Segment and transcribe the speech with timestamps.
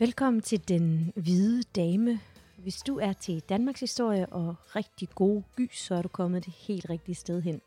[0.00, 2.20] Velkommen til Den Hvide Dame.
[2.56, 6.52] Hvis du er til Danmarks historie og rigtig gode gys, så er du kommet det
[6.52, 7.60] helt rigtige sted hen.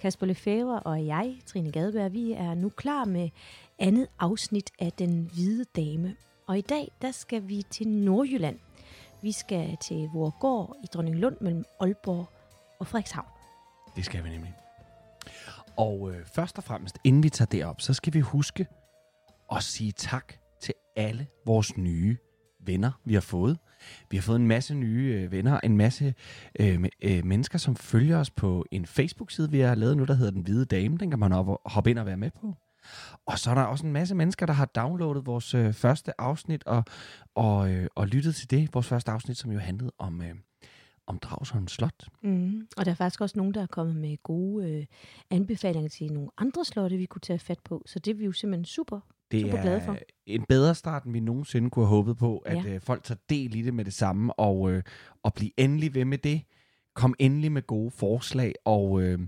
[0.00, 3.30] Kasper Lefebvre og jeg, Trine Gadeberg, vi er nu klar med
[3.78, 6.16] andet afsnit af Den Hvide Dame.
[6.46, 8.58] Og i dag, der skal vi til Nordjylland.
[9.22, 12.28] Vi skal til Vorgård i Dronninglund mellem Aalborg
[12.78, 13.28] og Frederikshavn.
[13.96, 14.54] Det skal vi nemlig.
[15.76, 18.66] Og øh, først og fremmest, inden vi tager det op, så skal vi huske
[19.52, 20.43] at sige tak
[20.96, 22.16] alle vores nye
[22.66, 23.58] venner, vi har fået.
[24.10, 26.14] Vi har fået en masse nye øh, venner, en masse
[26.60, 30.30] øh, øh, mennesker, som følger os på en Facebook-side, vi har lavet nu, der hedder
[30.30, 30.98] Den Hvide Dame.
[30.98, 32.54] Den kan man op- hoppe ind og være med på.
[33.26, 36.64] Og så er der også en masse mennesker, der har downloadet vores øh, første afsnit
[36.64, 36.84] og,
[37.34, 38.74] og, øh, og lyttet til det.
[38.74, 40.34] Vores første afsnit, som jo handlede om, øh,
[41.06, 42.08] om Dragsholm Slot.
[42.22, 42.66] Mm.
[42.76, 44.86] Og der er faktisk også nogen, der er kommet med gode øh,
[45.30, 47.82] anbefalinger til nogle andre slotte, vi kunne tage fat på.
[47.86, 49.00] Så det er vi jo simpelthen super,
[49.34, 49.92] det super glade for.
[49.92, 49.96] er
[50.26, 52.74] en bedre start, end vi nogensinde kunne have håbet på, at Ja.
[52.74, 54.82] øh, folk tager del i det med det samme, og, øh,
[55.22, 56.42] og blive endelig ved med det.
[56.94, 59.18] Kom endelig med gode forslag, og øh,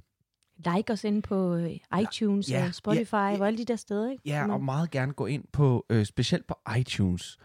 [0.74, 1.70] Like os ind på øh,
[2.02, 3.38] iTunes Ja, og Spotify ja, ja.
[3.40, 4.22] og alle de der steder, ikke?
[4.26, 7.38] ja, og meget gerne gå ind på, øh, specielt på iTunes,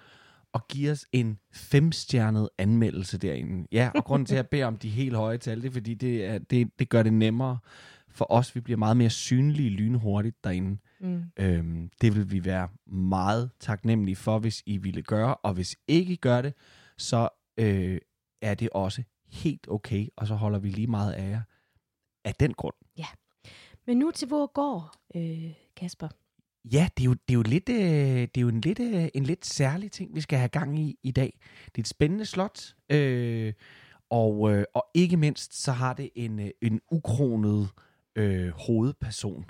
[0.54, 3.68] og give os en femstjernet anmeldelse derinde.
[3.72, 5.94] Ja, og grunden til, at jeg beder om de helt høje tal, det er, fordi
[5.94, 7.58] det, er, det, det gør det nemmere
[8.10, 8.56] for os.
[8.56, 10.78] Vi bliver meget mere synlige lynhurtigt derinde.
[11.02, 11.24] Mm.
[11.40, 16.14] Øhm, det vil vi være meget taknemmelige for, hvis I ville gøre, og hvis ikke
[16.14, 16.54] I gør det,
[16.98, 17.98] så øh,
[18.42, 21.42] er det også helt okay, og så holder vi lige meget af jer
[22.26, 22.76] af den grund.
[23.88, 26.08] Men nu til hvor går, øh, Kasper.
[26.66, 27.78] Ja, det er jo, det er jo, lidt, øh,
[28.22, 31.00] det er jo en, lidt, øh, en lidt særlig ting, vi skal have gang i
[31.04, 31.40] i dag.
[31.66, 33.54] Det er et spændende slot, øh,
[34.10, 37.70] og, øh, og ikke mindst så har det en, øh, en ukronet
[38.16, 39.46] øh, hovedperson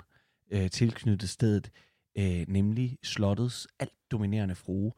[0.52, 1.70] øh, tilknyttet stedet,
[2.18, 4.92] øh, nemlig slottets alt dominerende frue,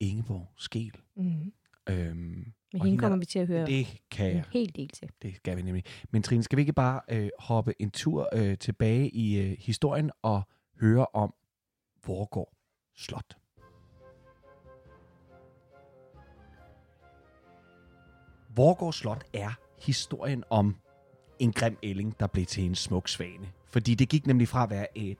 [0.00, 0.92] Ingeborg Skel.
[1.16, 1.52] Mm.
[1.90, 5.10] Øhm, Men hende er kommer vi til at høre det kan en hel del til.
[5.22, 5.84] Det skal vi nemlig.
[6.10, 10.10] Men Trine, skal vi ikke bare øh, hoppe en tur øh, tilbage i øh, historien
[10.22, 10.42] og
[10.80, 11.34] høre om
[12.06, 12.52] Vorgård
[12.96, 13.36] Slot?
[18.56, 19.50] Vorgård Slot er
[19.86, 20.76] historien om
[21.38, 23.52] en grim ælling, der blev til en smuk svane.
[23.70, 25.18] Fordi det gik nemlig fra at være et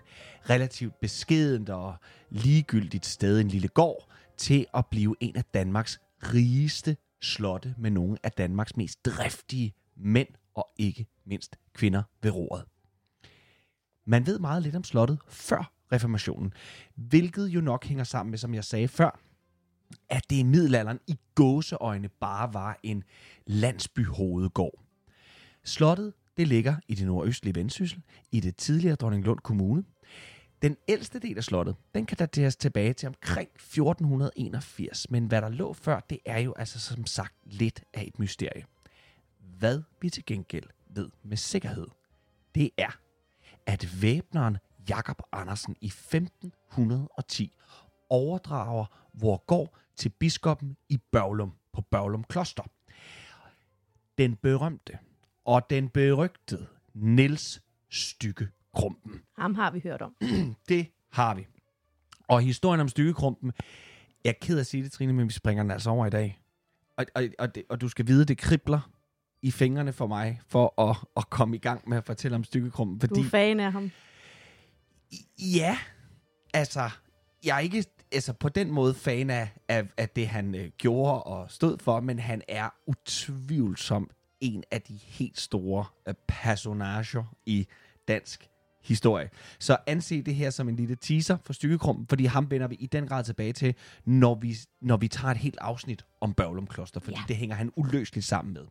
[0.51, 1.95] relativt beskedent og
[2.31, 8.19] ligegyldigt sted, en lille gård, til at blive en af Danmarks rigeste slotte med nogle
[8.23, 12.65] af Danmarks mest driftige mænd og ikke mindst kvinder ved roret.
[14.07, 16.53] Man ved meget lidt om slottet før reformationen,
[16.95, 19.21] hvilket jo nok hænger sammen med, som jeg sagde før,
[20.09, 23.05] at det i middelalderen i gåseøjne bare var en
[23.47, 24.83] landsbyhovedgård.
[25.65, 29.85] Slottet det ligger i det nordøstlige Vendsyssel, i det tidligere Dronninglund Kommune.
[30.63, 35.49] Den ældste del af slottet, den kan dateres tilbage til omkring 1481, men hvad der
[35.49, 38.65] lå før, det er jo altså som sagt lidt af et mysterie.
[39.59, 41.87] Hvad vi til gengæld ved med sikkerhed,
[42.55, 42.99] det er,
[43.67, 47.53] at væbneren Jakob Andersen i 1510
[48.11, 52.63] overdrager vor går til biskoppen i Børglum på Børglum Kloster.
[54.19, 54.99] Den berømte
[55.49, 59.21] og den berygtede Niels Stykke Krumpen.
[59.39, 60.15] Ham har vi hørt om.
[60.69, 61.47] Det har vi.
[62.29, 63.53] Og historien om Stykkekrumpen,
[64.25, 66.11] jeg er ked af at sige det, Trine, men vi springer den altså over i
[66.11, 66.41] dag.
[66.97, 68.91] Og, og, og, det, og du skal vide, det kribler
[69.43, 72.99] i fingrene for mig, for at, at komme i gang med at fortælle om Stykkekrumpen.
[72.99, 73.91] Du Fordi, er fan af ham.
[75.39, 75.79] ja,
[76.55, 76.91] altså,
[77.45, 81.23] jeg er ikke altså, på den måde fan af, af, af det, han øh, gjorde
[81.23, 87.67] og stod for, men han er utvivlsomt en af de helt store øh, personager i
[88.09, 88.49] dansk
[88.83, 89.31] historie.
[89.59, 92.87] Så anse det her som en lille teaser for Stykkekrumpen, fordi ham vender vi i
[92.87, 93.75] den grad tilbage til,
[94.05, 97.25] når vi, når vi tager et helt afsnit om Børglum Kloster, fordi ja.
[97.29, 98.67] det hænger han uløseligt sammen med.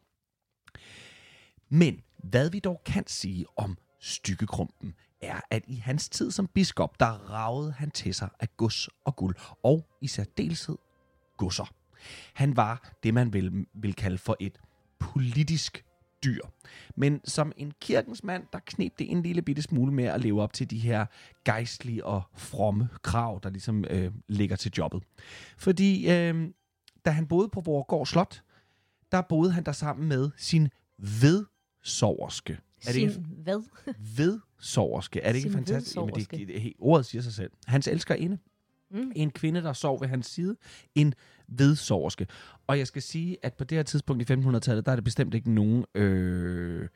[1.70, 7.00] Men hvad vi dog kan sige om Stykkekrumpen, er, at i hans tid som biskop,
[7.00, 10.78] der ragede han til sig af gods og guld, og i særdeleshed
[11.38, 11.74] godser.
[12.34, 14.60] Han var det, man vil, vil kalde for et
[15.00, 15.86] politisk
[16.24, 16.42] dyr.
[16.96, 20.42] Men som en kirkens mand, der knep det en lille bitte smule med at leve
[20.42, 21.06] op til de her
[21.46, 25.04] gejstlige og fromme krav, der ligesom øh, ligger til jobbet.
[25.58, 26.50] Fordi øh,
[27.06, 28.44] da han boede på Vorgård Slot,
[29.12, 32.54] der boede han der sammen med sin vedsoverske.
[32.54, 33.64] Er det Sin ikke hvad?
[34.16, 35.22] vedsoverske?
[35.22, 35.96] Er det ikke Sin fantastisk?
[35.96, 37.52] Jamen, det, det, ordet siger sig selv.
[37.66, 38.38] Hans elskerinde.
[38.92, 39.12] Mm.
[39.16, 40.58] En kvinde, der sov ved hans side.
[40.96, 41.14] En
[41.48, 42.28] vedsoverske.
[42.68, 45.34] Og jeg skal sige, at på det her tidspunkt i 1500-tallet, der er det bestemt
[45.34, 45.86] ikke nogen...
[45.96, 46.90] Øh,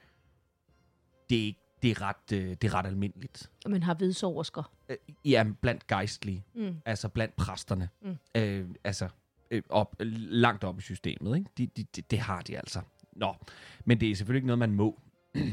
[1.29, 3.51] det, er ikke, det, er ret, øh, det er ret almindeligt.
[3.67, 4.71] Man har vedsoversker.
[4.89, 6.45] Øh, ja, blandt gejstlige.
[6.55, 6.75] Mm.
[6.85, 7.89] Altså blandt præsterne.
[8.01, 8.17] Mm.
[8.35, 9.09] Øh, altså
[9.51, 11.37] øh, op, langt op i systemet.
[11.37, 11.49] Ikke?
[11.57, 12.81] De, de, de, det har de altså.
[13.15, 13.35] Nå,
[13.85, 14.99] men det er selvfølgelig ikke noget, man må.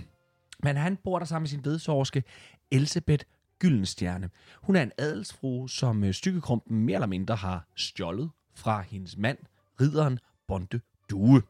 [0.65, 2.23] men han bor der sammen med sin vedsorske
[2.71, 3.25] Elisabeth
[3.59, 4.31] Gyldenstjerne.
[4.63, 9.39] Hun er en adelsfrue, som øh, stykkekrumpen mere eller mindre har stjålet fra hendes mand,
[9.81, 10.19] ridderen
[10.49, 11.43] Bonde Due.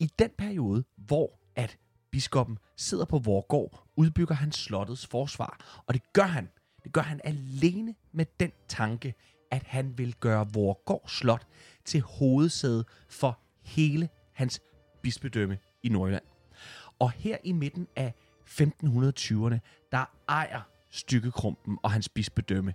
[0.00, 1.78] I den periode, hvor at
[2.10, 5.82] biskoppen sidder på Vorgård, udbygger han slottets forsvar.
[5.86, 6.48] Og det gør han.
[6.84, 9.14] Det gør han alene med den tanke,
[9.50, 11.46] at han vil gøre Vorgård Slot
[11.84, 14.60] til hovedsæde for hele hans
[15.02, 16.24] bispedømme i Nordjylland.
[16.98, 18.14] Og her i midten af
[18.46, 19.58] 1520'erne,
[19.92, 22.74] der ejer Stykkekrumpen og hans bispedømme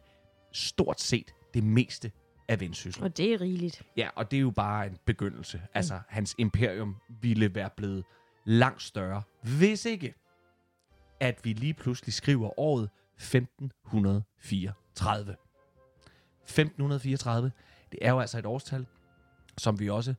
[0.52, 2.12] stort set det meste
[2.48, 3.04] af Vendsyssel.
[3.04, 3.84] Og det er rigeligt.
[3.98, 5.62] Ja, og det er jo bare en begyndelse.
[5.74, 8.04] Altså, hans imperium ville være blevet
[8.46, 10.14] langt større, hvis ikke,
[11.20, 15.36] at vi lige pludselig skriver året 1534.
[16.42, 17.52] 1534,
[17.92, 18.86] det er jo altså et årstal,
[19.58, 20.14] som vi også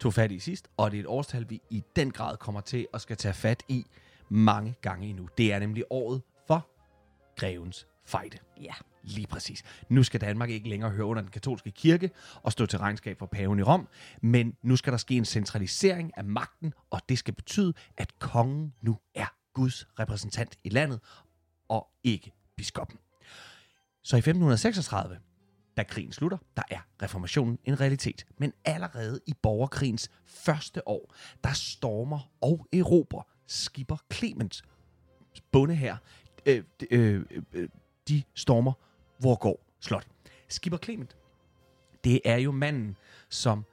[0.00, 2.86] tog fat i sidst, og det er et årstal, vi i den grad kommer til
[2.94, 3.86] at skal tage fat i
[4.28, 5.28] mange gange endnu.
[5.38, 6.68] Det er nemlig året for
[7.36, 8.38] grevens fejde.
[8.60, 8.74] Ja.
[9.08, 9.62] Lige præcis.
[9.88, 12.10] Nu skal Danmark ikke længere høre under den katolske kirke
[12.42, 13.88] og stå til regnskab for paven i Rom,
[14.22, 18.74] men nu skal der ske en centralisering af magten, og det skal betyde, at kongen
[18.82, 21.00] nu er Guds repræsentant i landet,
[21.68, 22.98] og ikke biskoppen.
[24.02, 25.18] Så i 1536,
[25.76, 28.26] da krigen slutter, der er reformationen en realitet.
[28.38, 31.14] Men allerede i borgerkrigens første år,
[31.44, 34.64] der stormer og erobrer skipper Clemens
[35.52, 35.96] bonde her,
[36.46, 37.68] øh, øh, øh, øh,
[38.08, 38.72] de stormer
[39.22, 40.06] Vorgård Slot.
[40.48, 41.16] Skipper Clement,
[42.04, 42.96] det er jo manden,
[43.28, 43.64] som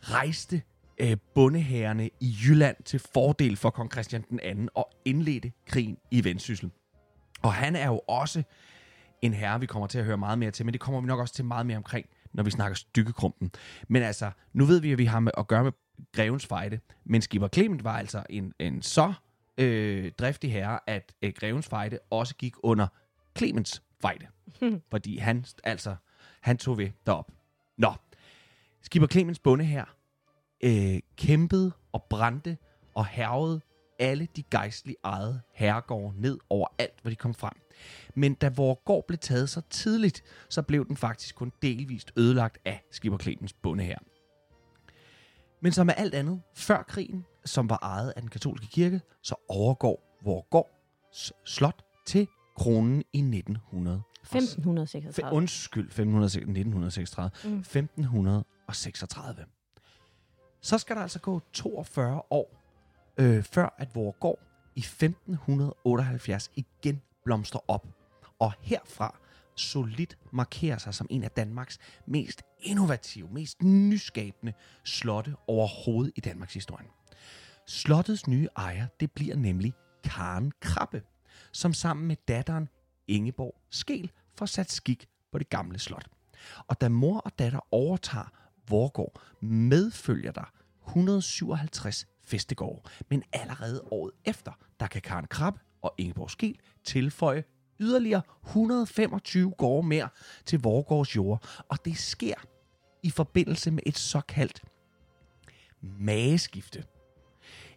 [0.00, 0.62] rejste
[0.98, 6.24] øh, bondehærene i Jylland til fordel for kong Christian den anden og indledte krigen i
[6.24, 6.70] Vendsyssel.
[7.42, 8.42] Og han er jo også
[9.22, 11.20] en herre, vi kommer til at høre meget mere til, men det kommer vi nok
[11.20, 13.50] også til meget mere omkring, når vi snakker stykkekrumpen.
[13.88, 15.72] Men altså, nu ved vi, at vi har med at gøre med
[16.12, 19.12] grevens fejde, men Skipper Clement var altså en, en så
[19.58, 22.86] øh, driftig herre, at øh, grevens fejde også gik under
[23.38, 24.26] Clemens fejde.
[24.90, 25.96] fordi han, altså,
[26.40, 27.30] han tog ved derop.
[27.78, 27.94] Nå,
[28.82, 29.84] Skipper Clemens bonde her
[30.64, 32.58] øh, kæmpede og brændte
[32.94, 33.60] og hervede
[33.98, 37.52] alle de gejstlige ejede herregårde ned over alt, hvor de kom frem.
[38.14, 42.58] Men da vores gård blev taget så tidligt, så blev den faktisk kun delvist ødelagt
[42.64, 43.98] af Skipper Clemens bonde her.
[45.62, 49.34] Men som med alt andet, før krigen, som var ejet af den katolske kirke, så
[49.48, 54.02] overgår Vorgårds slot til kronen i 1900.
[54.22, 55.36] 1536.
[55.36, 57.30] Undskyld, 1500, 1936.
[57.44, 57.58] Mm.
[57.58, 59.44] 1536.
[60.60, 62.62] Så skal der altså gå 42 år,
[63.18, 64.38] øh, før at Vorgård
[64.74, 67.86] i 1578 igen blomstrer op.
[68.38, 69.18] Og herfra
[69.54, 74.52] solidt markerer sig som en af Danmarks mest innovative, mest nyskabende
[74.84, 76.86] slotte overhovedet i Danmarks historie.
[77.66, 81.02] Slottets nye ejer, det bliver nemlig Karen Krabbe,
[81.56, 82.68] som sammen med datteren
[83.08, 86.06] Ingeborg Skel får sat skik på det gamle slot.
[86.66, 88.32] Og da mor og datter overtager
[88.68, 90.52] Vorgård, medfølger der
[90.88, 92.88] 157 festegårde.
[93.08, 97.44] Men allerede året efter, der kan Karen Krab og Ingeborg Skel tilføje
[97.80, 100.08] yderligere 125 gårde mere
[100.44, 101.48] til Vorgårds jord.
[101.68, 102.34] Og det sker
[103.02, 104.62] i forbindelse med et såkaldt
[105.80, 106.84] mageskifte.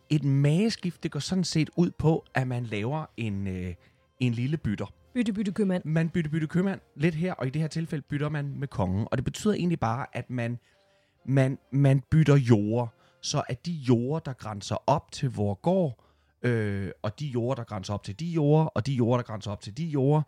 [0.09, 3.73] Et mageskifte går sådan set ud på, at man laver en, øh,
[4.19, 4.93] en lille bytter.
[5.13, 5.85] Bytte, bytte, købmand.
[5.85, 9.07] Man bytter bytte købmand lidt her, og i det her tilfælde bytter man med kongen.
[9.11, 10.59] Og det betyder egentlig bare, at man,
[11.25, 12.87] man, man bytter jorder,
[13.21, 16.08] så at de jorder, der grænser op til hvor gård,
[16.41, 19.51] øh, og de jorder, der grænser op til de jorder, og de jorder, der grænser
[19.51, 20.21] op til de jorder,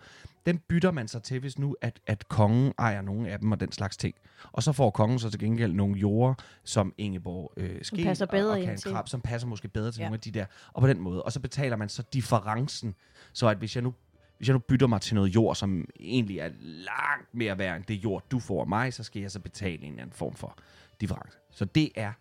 [0.45, 3.59] dem bytter man sig til, hvis nu, at, at kongen ejer nogle af dem og
[3.59, 4.15] den slags ting.
[4.51, 8.53] Og så får kongen så til gengæld nogle jorder, som Ingeborg øh, Skel passer bedre
[8.53, 8.77] og, og Karen.
[8.77, 10.05] Krab, som passer måske bedre til ja.
[10.05, 10.45] nogle af de der.
[10.73, 11.23] Og på den måde.
[11.23, 12.95] Og så betaler man så differencen,
[13.33, 13.93] så at hvis jeg nu
[14.37, 17.83] hvis jeg nu bytter mig til noget jord, som egentlig er langt mere værd end
[17.85, 20.33] det jord, du får af mig, så skal jeg så betale en eller anden form
[20.33, 20.57] for
[21.01, 21.37] difference.
[21.51, 22.11] Så det er,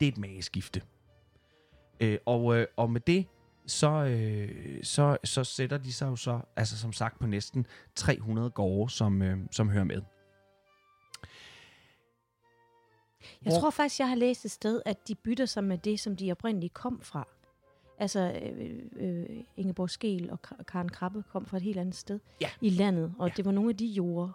[0.00, 0.82] det er et mageskifte.
[2.00, 3.26] Øh, og, øh, og med det,
[3.66, 8.50] så, øh, så, så sætter de sig jo så, altså som sagt, på næsten 300
[8.50, 10.02] gårde, som, øh, som hører med.
[13.44, 16.00] Jeg Hvor- tror faktisk, jeg har læst et sted, at de bytter sig med det,
[16.00, 17.28] som de oprindeligt kom fra.
[17.98, 19.26] Altså, øh, øh,
[19.56, 22.48] Ingeborg Skel og Ka- Karen Krabbe kom fra et helt andet sted Ja.
[22.60, 23.32] i landet, og Ja.
[23.36, 24.28] det var nogle af de jorder,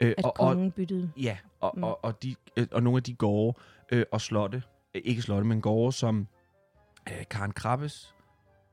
[0.00, 1.12] Øh, at og, kongen byttede.
[1.16, 1.78] ja, og, Mm.
[1.78, 1.84] mm.
[1.84, 3.58] og, og, de, øh, og nogle af de gårde
[3.92, 4.62] øh, og slotte,
[4.94, 6.26] øh, ikke slotte, men gårde, som
[7.12, 8.14] øh, Karen Krabbes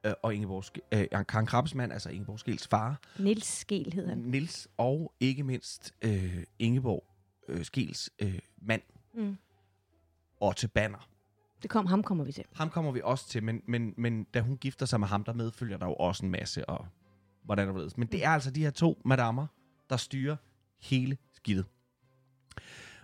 [0.03, 4.07] øh, og Ingeborg, Ske- øh, Karen Krabbes mand, altså Ingeborg Skels far, Niels Skel hed
[4.07, 4.17] han.
[4.17, 7.03] Nils og ikke mindst øh, Ingeborg
[7.47, 8.81] øh, Skels øh, mand,
[9.13, 9.37] Mm.
[10.41, 11.07] Otte Banner.
[11.61, 12.43] Det kom, ham kommer vi til.
[12.55, 15.33] Ham kommer vi også til, men, men, men da hun gifter sig med ham, der
[15.33, 16.87] medfølger der jo også en masse, og
[17.43, 17.89] hvordan der ved.
[17.97, 19.47] Men det er altså de her to madammer,
[19.89, 20.35] der styrer
[20.81, 21.65] hele skidtet.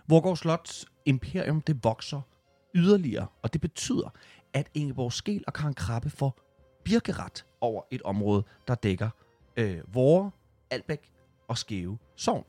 [0.08, 2.20] Vorgård Slots imperium, det vokser
[2.74, 4.10] yderligere, og det betyder,
[4.54, 6.40] at Ingeborg Skel og Karen Krabbe får
[6.84, 9.10] birkeret over et område, der dækker
[9.56, 10.30] øh, Vore,
[10.70, 11.12] Albæk
[11.48, 12.44] og Skæve Sogn.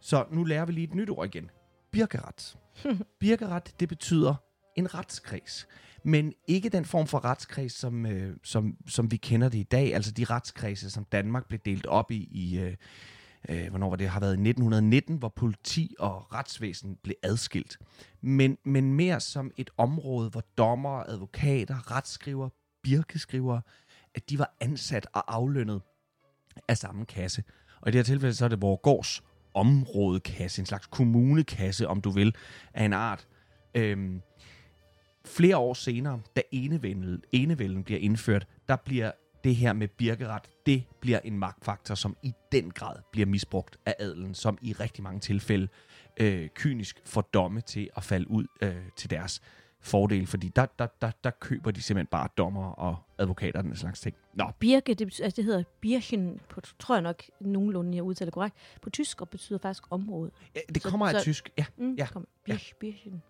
[0.00, 1.50] Så nu lærer vi lige et nyt ord igen.
[1.90, 2.58] Birkeret.
[3.20, 4.34] Birkeret, det betyder
[4.76, 5.68] en retskreds.
[6.02, 9.94] Men ikke den form for retskreds, som, øh, som, som vi kender det i dag.
[9.94, 12.76] Altså de retskredse, som Danmark blev delt op i, i øh,
[13.48, 17.78] øh, hvornår var det, har været i 1919, hvor politi og retsvæsen blev adskilt.
[18.20, 22.48] Men, men mere som et område, hvor dommer, advokater, retsskriver,
[22.82, 23.60] birkeskriver,
[24.14, 25.82] at de var ansat og aflønnet
[26.68, 27.44] af samme kasse.
[27.80, 29.22] Og i det her tilfælde, så er det vores gårds
[29.54, 32.34] områdekasse, en slags kommunekasse, om du vil,
[32.74, 33.26] af en art.
[33.74, 34.20] Øhm,
[35.24, 39.12] flere år senere, da enevælden, enevælden bliver indført, der bliver
[39.46, 43.94] det her med birkeret, det bliver en magtfaktor, som i den grad bliver misbrugt af
[43.98, 45.68] adelen, som i rigtig mange tilfælde
[46.20, 49.40] øh, kynisk får domme til at falde ud øh, til deres
[49.80, 53.76] fordel, fordi der, der, der, der køber de simpelthen bare dommer og advokater og den
[53.76, 54.16] slags ting.
[54.34, 58.30] Nå, Birke, det, betyder, altså det hedder Birchen, på, tror jeg nok nogenlunde, jeg udtaler
[58.30, 60.30] korrekt, på tysk, og betyder faktisk område.
[60.54, 61.50] ja, det Så- kommer af så- tysk.
[61.58, 62.26] Ja, Mm, Ja, Kom.
[62.44, 63.22] Birch, Birchen.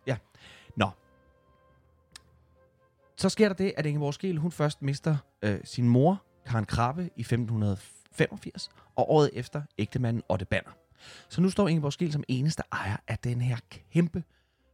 [0.76, 0.86] Nå.
[3.16, 7.10] Så sker der det, at Ingeborg Skel, hun først mister øh, sin mor, Karen Krabbe,
[7.16, 10.70] i 1585, og året efter ægtemanden Otte Banner.
[11.28, 13.56] Så nu står Ingeborg Skel som eneste ejer af den her
[13.92, 14.24] kæmpe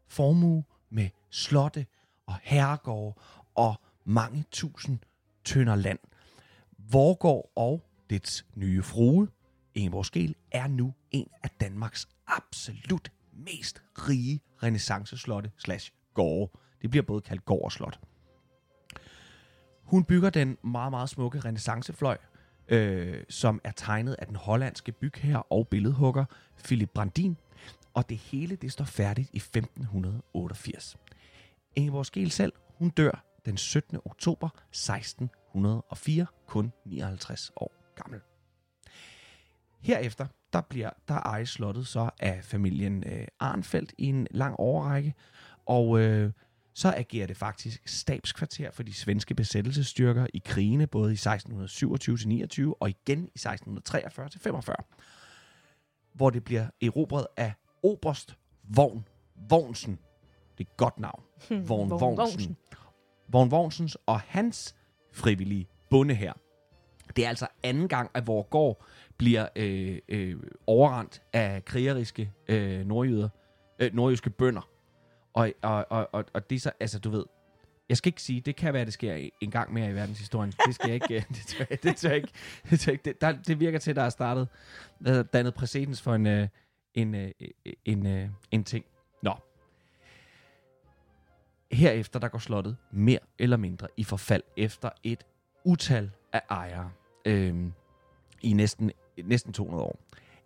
[0.08, 1.86] formue med slotte
[2.26, 3.20] og herregårde
[3.54, 4.98] og mange tusind
[5.44, 5.98] tønder land.
[6.78, 9.28] Vorgård og dets nye frue,
[9.74, 16.52] Ingeborg Skel, er nu en af Danmarks absolut mest rige renaissanceslotte slash gårde.
[16.82, 18.00] Det bliver både kaldt gård og slot.
[19.92, 22.18] Hun bygger den meget, meget smukke renaissancefløj,
[22.68, 26.24] øh, som er tegnet af den hollandske bygherre og billedhugger
[26.64, 27.36] Philip Brandin,
[27.94, 30.96] og det hele det står færdigt i 1588.
[31.76, 33.98] Ingeborg Skel selv, hun dør den 17.
[34.04, 38.20] oktober 1604, kun 59 år gammel.
[39.80, 45.14] Herefter, der bliver der ejes slottet så af familien øh, Arnfeldt i en lang årrække,
[45.66, 46.32] og øh,
[46.74, 52.90] så agerer det faktisk stabskvarter for de svenske besættelsesstyrker i krigene, både i 1627-29 og
[52.90, 54.74] igen i 1643-45,
[56.12, 57.52] hvor det bliver erobret af
[57.82, 59.04] Oberst Vogn
[59.48, 59.98] Vognsen.
[60.58, 61.22] Det er et godt navn.
[61.68, 62.56] Vogn Vognsen.
[63.28, 64.74] Vogn Vognsens og hans
[65.12, 66.32] frivillige bonde her.
[67.16, 68.84] Det er altså anden gang, at vores gård
[69.18, 70.36] bliver øh, øh,
[70.66, 73.28] overrendt af krigeriske øh, nordjyder,
[73.78, 74.68] øh, nordjyske bønder.
[75.34, 77.24] Og, og, og, og, og det er så, altså du ved,
[77.88, 80.52] jeg skal ikke sige, det kan være, det sker en gang mere i verdenshistorien.
[80.66, 82.32] Det skal jeg ikke, øh, det tør jeg, det tør jeg ikke,
[82.70, 83.04] det, tør jeg ikke.
[83.04, 84.48] Det, der, det virker til, at der er startet,
[85.04, 86.48] der er dannet præcedens for en, øh,
[86.94, 87.30] en, øh,
[87.84, 88.84] en, en, en ting.
[89.22, 89.34] Nå.
[91.72, 95.24] Herefter, der går slottet mere eller mindre i forfald efter et
[95.64, 96.90] utal af ejere
[97.24, 97.72] øhm,
[98.42, 98.92] i næsten,
[99.24, 99.98] næsten 200 år.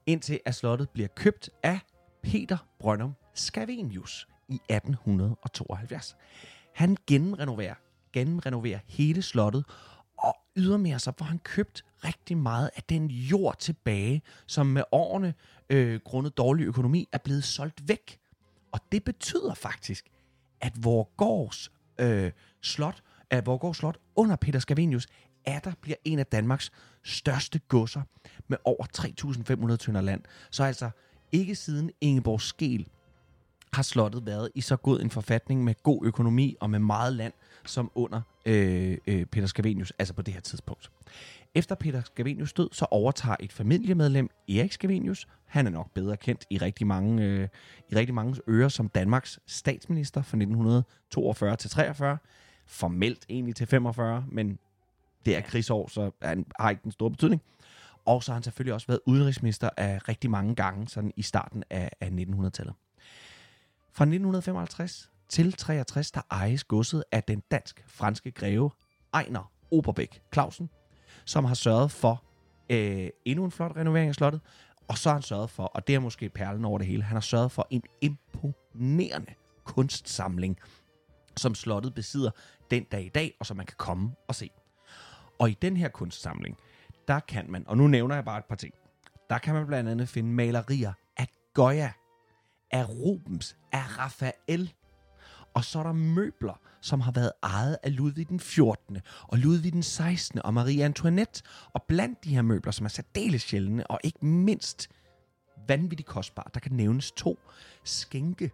[0.06, 1.78] Indtil at slottet bliver købt af
[2.22, 6.16] Peter Brøndum Scavenius i 1872.
[6.74, 7.74] Han genrenoverer,
[8.12, 9.64] genrenoverer hele slottet,
[10.18, 15.34] og ydermere så får han købt rigtig meget af den jord tilbage, som med årene,
[15.70, 18.18] øh, grundet dårlig økonomi, er blevet solgt væk.
[18.72, 20.06] Og det betyder faktisk,
[20.60, 25.06] at Vorgårds øh, slot, at Vorgårds slot under Peter Scavenius,
[25.44, 26.72] er der bliver en af Danmarks
[27.02, 28.02] største godser
[28.48, 28.86] med over
[29.70, 30.22] 3.500 tønder land.
[30.50, 30.90] Så altså
[31.32, 32.88] ikke siden Ingeborg Skel
[33.76, 37.32] har slottet været i så god en forfatning med god økonomi og med meget land
[37.66, 40.90] som under øh, øh, Peter Scavenius, altså på det her tidspunkt.
[41.54, 45.28] Efter Peter Scavenius død, så overtager et familiemedlem, Erik Scavenius.
[45.46, 47.48] Han er nok bedre kendt i rigtig mange, øh,
[47.90, 52.18] i rigtig mange ører som Danmarks statsminister fra 1942 til 43.
[52.66, 54.58] formelt egentlig til 45, men
[55.26, 57.42] det er krigsår, så han har ikke den store betydning.
[58.04, 61.64] Og så har han selvfølgelig også været udenrigsminister af rigtig mange gange, sådan i starten
[61.70, 62.74] af, af 1900-tallet.
[63.96, 68.70] Fra 1955 til 63, der ejes godset af den dansk-franske greve
[69.14, 70.70] Ejner Oberbæk Clausen,
[71.24, 72.24] som har sørget for
[72.70, 74.40] øh, endnu en flot renovering af slottet,
[74.88, 77.16] og så har han sørget for, og det er måske perlen over det hele, han
[77.16, 79.34] har sørget for en imponerende
[79.64, 80.58] kunstsamling,
[81.36, 82.30] som slottet besidder
[82.70, 84.50] den dag i dag, og som man kan komme og se.
[85.38, 86.56] Og i den her kunstsamling,
[87.08, 88.74] der kan man, og nu nævner jeg bare et par ting,
[89.30, 91.90] der kan man blandt andet finde malerier af Goya,
[92.70, 94.72] af Rubens, af Raphael,
[95.54, 98.98] og så er der møbler, som har været ejet af Ludvig den 14.
[99.22, 100.42] og Ludvig den 16.
[100.42, 101.42] og Marie Antoinette.
[101.72, 104.88] Og blandt de her møbler, som er særdeles sjældne, og ikke mindst
[105.68, 107.38] vanvittigt kostbare, der kan nævnes to
[107.84, 108.50] skænke,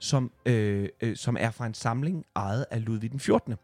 [0.00, 3.54] som, øh, øh, som er fra en samling ejet af Ludvig den 14.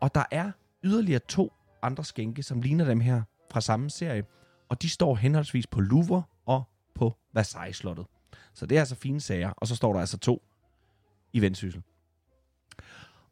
[0.00, 0.52] Og der er
[0.84, 4.24] yderligere to andre skænke, som ligner dem her fra samme serie,
[4.68, 8.06] og de står henholdsvis på Louvre og på Versailles-slottet.
[8.54, 10.42] Så det er altså fine sager, og så står der altså to
[11.32, 11.82] i vendsyssel.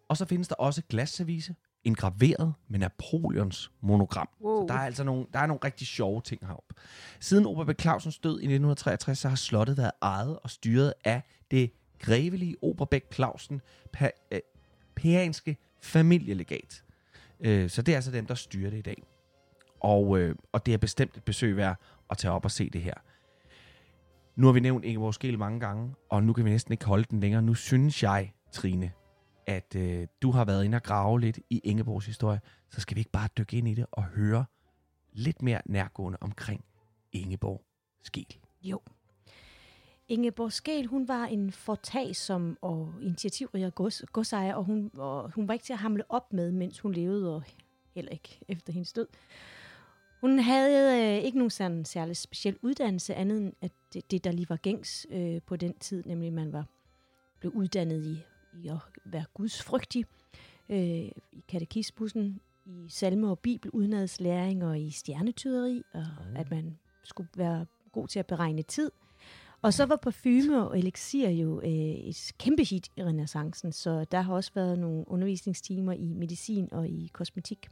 [0.08, 4.28] Og så findes der også glasservice, engraveret med Napoleons monogram.
[4.40, 4.62] Wow.
[4.62, 6.74] Så der er altså nogle, der er nogle rigtig sjove ting heroppe.
[7.20, 11.70] Siden Oberbæk Clausens død i 1963, så har slottet været ejet og styret af det
[11.98, 13.60] grevelige Oberbæk Clausen
[13.96, 14.40] pa- øh,
[14.94, 16.84] pæanske familielegat.
[17.40, 19.02] Øh, så det er altså dem, der styrer det i dag.
[19.80, 21.76] Og, øh, og det er bestemt et besøg værd
[22.10, 22.94] at tage op og se det her.
[24.40, 27.04] Nu har vi nævnt Ingeborg Skel mange gange, og nu kan vi næsten ikke holde
[27.10, 27.42] den længere.
[27.42, 28.92] Nu synes jeg, Trine,
[29.46, 33.00] at øh, du har været inde og grave lidt i Ingeborgs historie, så skal vi
[33.00, 34.44] ikke bare dykke ind i det og høre
[35.12, 36.64] lidt mere nærgående omkring
[37.12, 37.62] Ingeborg
[38.02, 38.36] Skel.
[38.62, 38.80] Jo.
[40.08, 45.54] Ingeborg Skel, hun var en fortagsom og initiativrig gods, godsejer, og hun, og hun var
[45.54, 47.42] ikke til at hamle op med, mens hun levede, og
[47.94, 49.06] heller ikke efter hendes død.
[50.20, 54.32] Hun havde øh, ikke nogen sådan særlig speciel uddannelse, andet end at det, det der
[54.32, 56.64] lige var gængs øh, på den tid, nemlig at man var
[57.40, 58.22] blev uddannet i,
[58.62, 60.04] i at være gudsfrygtig,
[60.68, 60.78] øh,
[61.32, 66.06] i katekisbussen, i salme og bibel, udenadslæring og i stjernetyderi, og
[66.36, 68.90] at man skulle være god til at beregne tid.
[69.62, 74.20] Og så var parfume og elixir jo øh, et kæmpe hit i renaissancen, så der
[74.20, 77.68] har også været nogle undervisningstimer i medicin og i kosmetik.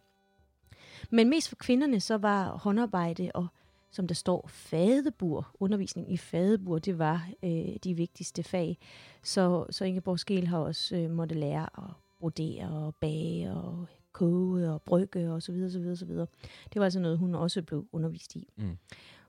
[1.10, 3.46] Men mest for kvinderne så var håndarbejde og,
[3.90, 8.78] som der står, fadebur, undervisning i fadebur, det var øh, de vigtigste fag.
[9.22, 14.70] Så, så Ingeborg Skel har også øh, måtte lære at brodere og bage og koge
[14.70, 16.26] og brygge og så videre, så videre, så videre.
[16.72, 18.48] Det var altså noget, hun også blev undervist i.
[18.56, 18.78] Mm.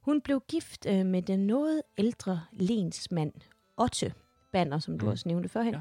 [0.01, 3.33] Hun blev gift øh, med den noget ældre lensmand,
[3.77, 4.13] Otte
[4.51, 5.11] Banner, som du Mm.
[5.11, 5.75] også nævnte førhen.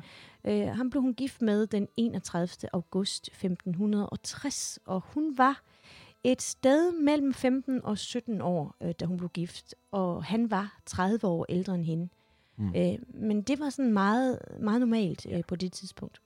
[0.44, 0.68] Ja.
[0.68, 2.68] Øh, ham blev hun gift med den 31.
[2.74, 5.62] august 1560, og hun var
[6.24, 10.78] et sted mellem 15 og 17 år, øh, da hun blev gift, og han var
[10.86, 12.08] 30 år ældre end hende.
[12.56, 12.72] Mm.
[12.76, 16.20] Øh, men det var sådan meget, meget normalt øh, på det tidspunkt.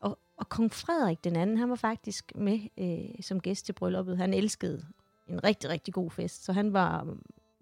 [0.00, 4.16] Og, og kong Frederik den anden, han var faktisk med øh, som gæst til brylluppet.
[4.18, 4.84] Han elskede
[5.28, 7.16] en rigtig, rigtig god fest, så han var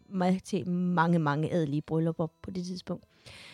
[0.09, 3.05] med til mange, mange adelige bryllupper på det tidspunkt.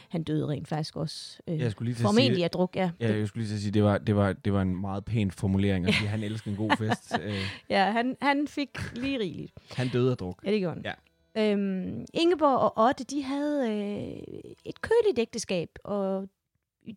[0.09, 1.39] Han døde rent faktisk også.
[1.49, 2.43] Øh, Jeg skulle lige sige formentlig det.
[2.45, 2.91] af druk, ja.
[3.01, 5.87] Ja, jeg skulle lige sige, det var, det var, det var en meget pæn formulering,
[5.89, 7.19] at sige, han elsker en god fest.
[7.23, 7.35] Øh,
[7.71, 9.53] Ja, han, han fik lige rigeligt.
[9.77, 10.41] han døde af druk.
[10.45, 10.85] Ja, det gjorde han.
[10.85, 11.53] Ja.
[11.53, 16.29] Øhm, Ingeborg og Otte, de havde øh, et køligt ægteskab, og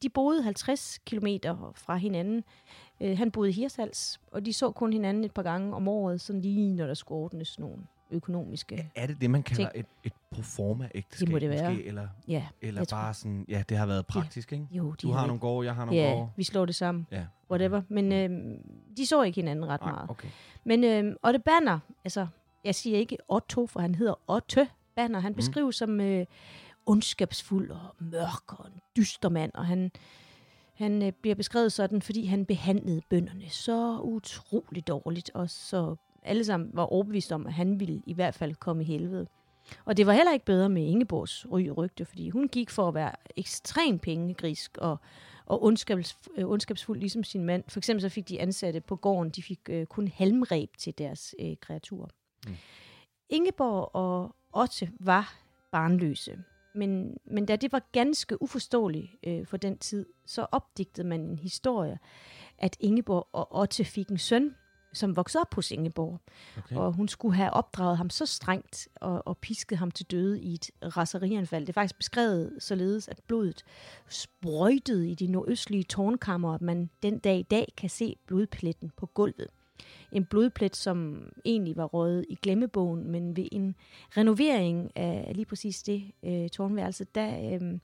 [0.01, 2.43] de boede 50 kilometer fra hinanden.
[3.01, 6.21] Øh, han boede i Hirsals, og de så kun hinanden et par gange om året,
[6.21, 7.77] sådan lige når der skulle ordnes nogle
[8.11, 8.91] økonomiske...
[8.95, 9.79] Er det det, man kalder Ting.
[9.79, 11.25] et, et proforma-ægteskab?
[11.25, 11.69] Det må det være.
[11.69, 14.67] Måske, eller Ja, eller tror- bare sådan, ja, det har været praktisk, ikke?
[14.71, 16.29] jo, de Du har havde nogle gårde, jeg har ikke- nogle Ja, gårde.
[16.37, 17.07] vi slår det sammen.
[17.11, 17.25] Ja.
[17.51, 17.81] Whatever.
[17.89, 18.57] Men øh,
[18.97, 20.09] de så ikke hinanden ret Nej, meget.
[20.09, 20.27] okay.
[20.63, 22.27] Men øh, Otte Banner, altså,
[22.63, 25.19] jeg siger ikke Otto, for han hedder Otte Banner.
[25.19, 25.23] Mm.
[25.23, 26.25] Han beskrives som øh,
[26.85, 29.91] ondskabsfuld og mørk og en dyster mand, og han,
[30.73, 36.43] han øh, bliver beskrevet sådan, fordi han behandlede bønderne så utroligt dårligt, og så alle
[36.43, 39.27] sammen var overbevist om, at han ville i hvert fald komme i helvede.
[39.85, 42.93] Og det var heller ikke bedre med Ingeborgs ry rygte, fordi hun gik for at
[42.93, 44.97] være ekstremt pengegrisk og,
[45.45, 47.63] og ondskabs, øh, ondskabsfuld, ligesom sin mand.
[47.67, 51.35] For eksempel så fik de ansatte på gården, de fik øh, kun halmreb til deres
[51.39, 52.07] øh, kreaturer.
[52.47, 52.53] Mm.
[53.29, 55.35] Ingeborg og Otte var
[55.71, 56.43] barnløse.
[56.75, 61.37] Men, men da det var ganske uforståeligt øh, for den tid, så opdigtede man en
[61.37, 61.99] historie,
[62.57, 64.55] at Ingeborg og Otte fik en søn,
[64.93, 66.19] som voksede op hos Ingeborg.
[66.57, 66.75] Okay.
[66.75, 70.53] Og hun skulle have opdraget ham så strengt og, og pisket ham til døde i
[70.53, 71.65] et raserianfald.
[71.65, 73.63] Det er faktisk beskrevet således, at blodet
[74.09, 79.05] sprøjtede i de nordøstlige tårnkammer, at man den dag i dag kan se blodpletten på
[79.05, 79.47] gulvet.
[80.11, 83.75] En blodplet, som egentlig var røget i glemmebogen, men ved en
[84.17, 87.79] renovering af lige præcis det øh, tårnværelse, der øh,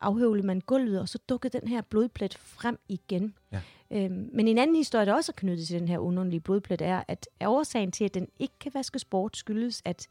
[0.00, 3.34] afhøvlede man gulvet, og så dukkede den her blodplet frem igen.
[3.52, 3.60] Ja.
[3.92, 7.02] Øhm, men en anden historie, der også er knyttet til den her underlige blodplet, er,
[7.08, 10.08] at årsagen til, at den ikke kan vaskes bort, skyldes, at,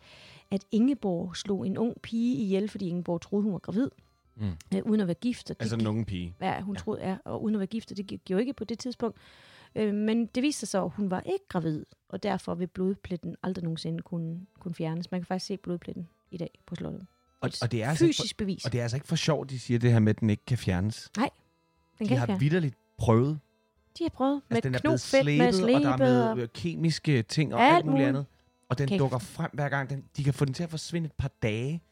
[0.52, 3.90] at Ingeborg slog en ung pige ihjel, fordi Ingeborg troede, hun var gravid,
[4.36, 4.48] Mm.
[4.76, 5.50] øh, uden at være gift.
[5.52, 6.36] Og Altså en unge pige.
[6.42, 6.80] Ja, hun Ja.
[6.80, 9.18] troede, ja, og uden at være gift, og det gik jo ikke på det tidspunkt.
[9.76, 13.36] Øh, men det viste sig så, at hun var ikke gravid, og derfor vil blodpletten
[13.44, 15.12] aldrig nogensinde kunne, kunne fjernes.
[15.12, 17.06] Man kan faktisk se blodpletten i dag på slottet.
[17.42, 18.62] Og, og, det er altså fysisk bevis.
[18.62, 20.30] for, og det er altså ikke for sjovt, de siger det her med, at den
[20.30, 21.10] ikke kan fjernes.
[21.16, 21.24] Den
[22.00, 23.40] De kan har ikke vidderligt prøvet.
[23.98, 26.50] De har prøvet med Altså, er blevet knofedt, med slebet, og der er med øh,
[26.54, 28.26] kemiske ting og alt, alt muligt andet.
[28.70, 29.00] Og den Kæft.
[29.00, 29.90] dukker frem hver gang.
[29.90, 31.84] Den, de kan få den til at forsvinde et par dage,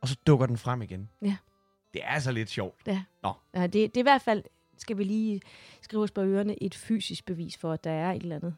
[0.00, 1.08] og så dukker den frem igen.
[1.22, 1.36] Ja.
[1.94, 2.86] Det er altså lidt sjovt.
[2.86, 3.02] Ja,
[3.54, 4.42] det, det er i hvert fald,
[4.78, 5.40] skal vi lige
[5.80, 8.54] skrive os på ørerne, et fysisk bevis for, at der er et eller andet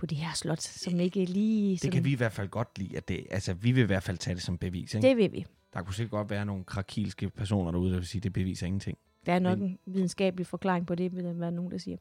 [0.00, 1.72] på det her slot, som ikke lige...
[1.72, 2.96] Det som, kan vi i hvert fald godt lide.
[2.96, 4.94] At det, altså, vi vil i hvert fald tage det som bevis.
[4.94, 5.08] Ikke?
[5.08, 5.46] Det vil vi.
[5.74, 8.66] Der kunne sikkert godt være nogle krakilske personer derude, der vil sige, at det beviser
[8.66, 8.98] ingenting.
[9.26, 11.96] Der er nok Men- en videnskabelig forklaring på det, vil der være nogen, der siger.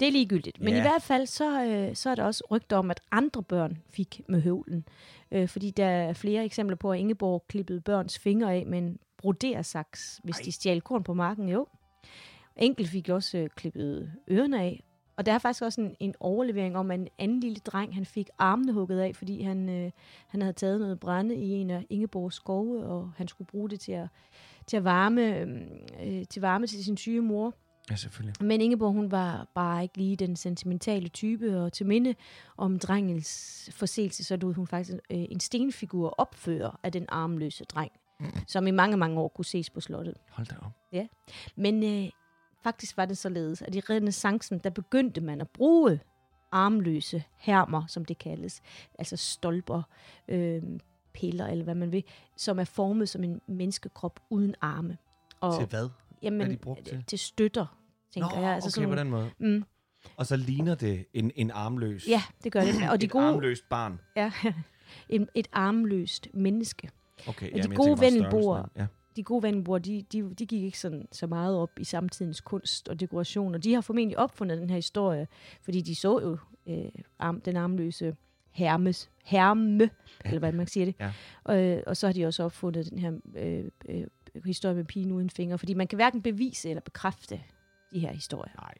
[0.00, 0.60] Det er ligegyldigt.
[0.60, 0.78] Men Ja.
[0.78, 4.20] i hvert fald, så, øh, så er der også rygter om, at andre børn fik
[4.28, 4.84] med høvlen.
[5.32, 8.98] Øh, fordi der er flere eksempler på, at Ingeborg klippede børns fingre af med en
[9.18, 10.42] brodersaks, hvis Ej.
[10.44, 11.48] de stjal korn på marken.
[11.48, 11.66] Jo.
[12.56, 14.82] Enkelt fik også øh, klippet ørerne af.
[15.16, 18.04] Og der er faktisk også en, en overlevering om, at en anden lille dreng, han
[18.06, 19.90] fik armene hugget af, fordi han, øh,
[20.28, 23.80] han havde taget noget brænde i en af Ingeborgs skove, og han skulle bruge det
[23.80, 24.08] til at,
[24.66, 25.36] til at varme,
[26.02, 27.54] øh, til varme til sin syge mor.
[27.90, 28.46] Ja, selvfølgelig.
[28.46, 32.14] Men Ingeborg, hun var bare ikke lige den sentimentale type, og til minde
[32.56, 37.92] om drengens forseelse, så lod hun faktisk øh, en stenfigur opføre af den armløse dreng,
[38.20, 38.26] Mm.
[38.46, 40.14] som i mange, mange år kunne ses på slottet.
[40.30, 40.72] Hold da op.
[41.56, 42.10] Men øh,
[42.62, 46.00] faktisk var det således, at i renaissancen, der begyndte man at bruge
[46.52, 48.62] armløse hermer, som det kaldes,
[48.98, 49.82] altså stolper,
[50.28, 50.62] øh,
[51.14, 52.04] piller eller hvad man vil,
[52.36, 54.98] som er formet som en menneskekrop uden arme.
[55.40, 55.88] Og, Til hvad?
[56.22, 57.04] jamen, er de brugt til?
[57.06, 57.78] til støtter,
[58.14, 58.54] tænker Nå, jeg.
[58.54, 59.30] Altså okay, sådan på den måde.
[59.38, 59.64] Mm,
[60.16, 62.08] Og så ligner det en, en armløs.
[62.08, 62.90] ja, det gør det.
[62.90, 64.00] Og de et gode, armløst barn.
[64.16, 64.32] ja,
[65.08, 66.90] en, et armløst menneske.
[67.28, 68.68] Okay, de jamen, gode vendelboer-.
[68.76, 68.86] Ja.
[69.16, 72.88] De gode vandbord, de, de, de gik ikke sådan, så meget op i samtidens kunst
[72.88, 75.28] og dekoration, og de har formentlig opfundet den her historie,
[75.62, 78.16] fordi de så jo øh, arm, den armløse
[78.50, 79.90] hermes, herme,
[80.24, 80.94] eller hvad man siger det.
[81.00, 81.12] Ja.
[81.44, 84.06] Og, øh, og så har de også opfundet den her øh, øh,
[84.44, 87.40] historie med pigen uden fingre, fordi man kan hverken bevise eller bekræfte
[87.92, 88.52] de her historier.
[88.60, 88.74] Nej.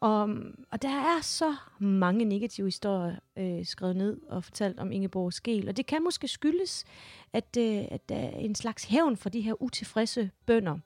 [0.00, 0.28] Og,
[0.70, 5.68] og der er så mange negative historier øh, skrevet ned og fortalt om Ingeborg Skel,
[5.68, 6.84] og det kan måske skyldes,
[7.32, 10.78] at, øh, at der er en slags hævn for de her utilfredse bønder.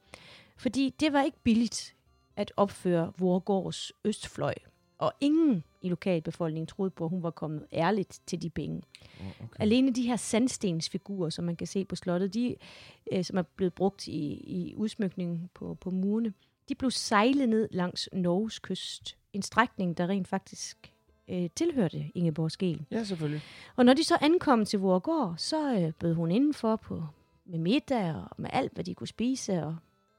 [0.56, 1.94] Fordi det var ikke billigt
[2.36, 4.54] at opføre Vorgårds østfløj,
[4.98, 8.82] og ingen i lokalbefolkningen troede på, at hun var kommet ærligt til de penge.
[9.20, 9.46] Okay.
[9.58, 12.56] Alene de her sandstensfigurer, som man kan se på slottet, de,
[13.12, 16.32] øh, som er blevet brugt i, i udsmykningen på, på murene,
[16.68, 19.16] de blev sejlet ned langs Norges kyst.
[19.32, 20.92] En strækning, der rent faktisk
[21.28, 22.86] øh, tilhørte Ingeborg Skel.
[22.90, 23.42] Ja, selvfølgelig.
[23.76, 27.04] Og når de så ankom til Vorgård, så øh, bød hun indenfor på,
[27.44, 29.76] med middag og med alt, hvad de kunne spise og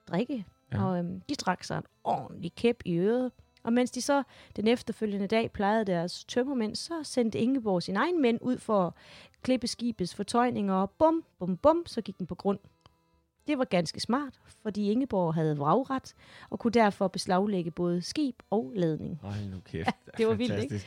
[0.08, 0.45] drikke.
[0.71, 0.77] Ja.
[0.77, 0.86] Ja.
[0.86, 3.32] Og øhm, de drak sig en ordentlig kæp i øret.
[3.63, 4.23] Og mens de så
[4.56, 8.93] den efterfølgende dag plejede deres tømmermænd, så sendte Ingeborg sin egen mænd ud for at
[9.41, 12.60] klippe skibets fortøjninger, og bum, bum, bum, så gik den på grund.
[13.47, 16.15] Det var ganske smart, fordi Ingeborg havde vragret,
[16.49, 19.19] og kunne derfor beslaglægge både skib og ladning.
[19.23, 19.89] Ej, nu kæft.
[20.17, 20.86] det var vildt, ikke?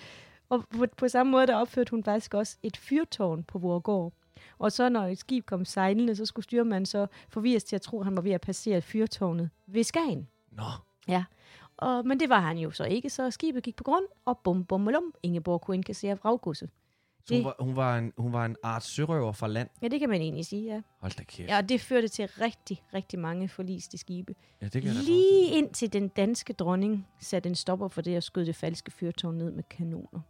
[0.49, 4.13] Og på, på samme måde, der opførte hun faktisk også et fyrtårn på Vorgård.
[4.59, 7.99] Og så når et skib kom sejlende, så skulle styrmanden så forvirres til at tro,
[8.01, 10.29] at han var ved at passere fyrtårnet ved Skagen.
[10.51, 10.63] Nå,
[11.77, 14.65] Og, men det var han jo så ikke, så skibet gik på grund, og bum
[14.65, 16.71] bum bum, Ingeborg kunne indkassere vraggodset.
[17.27, 19.69] Så hun Det- var, hun, var en, hun var en art sørøver fra land.
[19.83, 20.81] Ja, det kan man egentlig sige, ja.
[21.01, 21.49] Hold da kæft.
[21.49, 24.35] ja og det førte til rigtig, rigtig mange forliste skibe.
[24.63, 28.23] Ja, det kan jeg Lige indtil den danske dronning satte en stopper for det og
[28.23, 30.21] skød det falske fyrtårn ned med kanoner.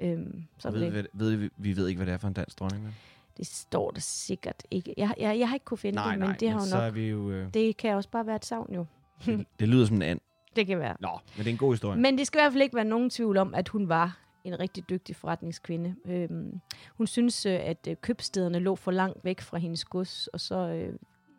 [0.00, 2.82] Øhm, så ved, ved, ved, vi, ved ikke, hvad det er for en dansk dronning,
[2.84, 2.94] men?
[3.36, 4.94] det står der sikkert ikke.
[4.96, 6.70] Jeg, jeg, jeg har ikke kunne finde Nej, det, men nej, det har men jo
[6.70, 7.30] så nok er vi jo...
[7.30, 8.86] Øh, Det kan også bare være et savn jo.
[9.26, 10.20] det, det lyder som en and.
[10.56, 10.96] Det kan være.
[11.00, 12.00] Nå, men det er en god historie.
[12.00, 14.60] Men det skal i hvert fald ikke være nogen tvivl om, at hun var en
[14.60, 15.94] rigtig dygtig forretningskvinde.
[16.06, 16.60] Øhm,
[16.96, 20.54] hun synes, øh, at øh, købstederne lå for langt væk fra hendes gods, og så
[20.54, 20.94] øh,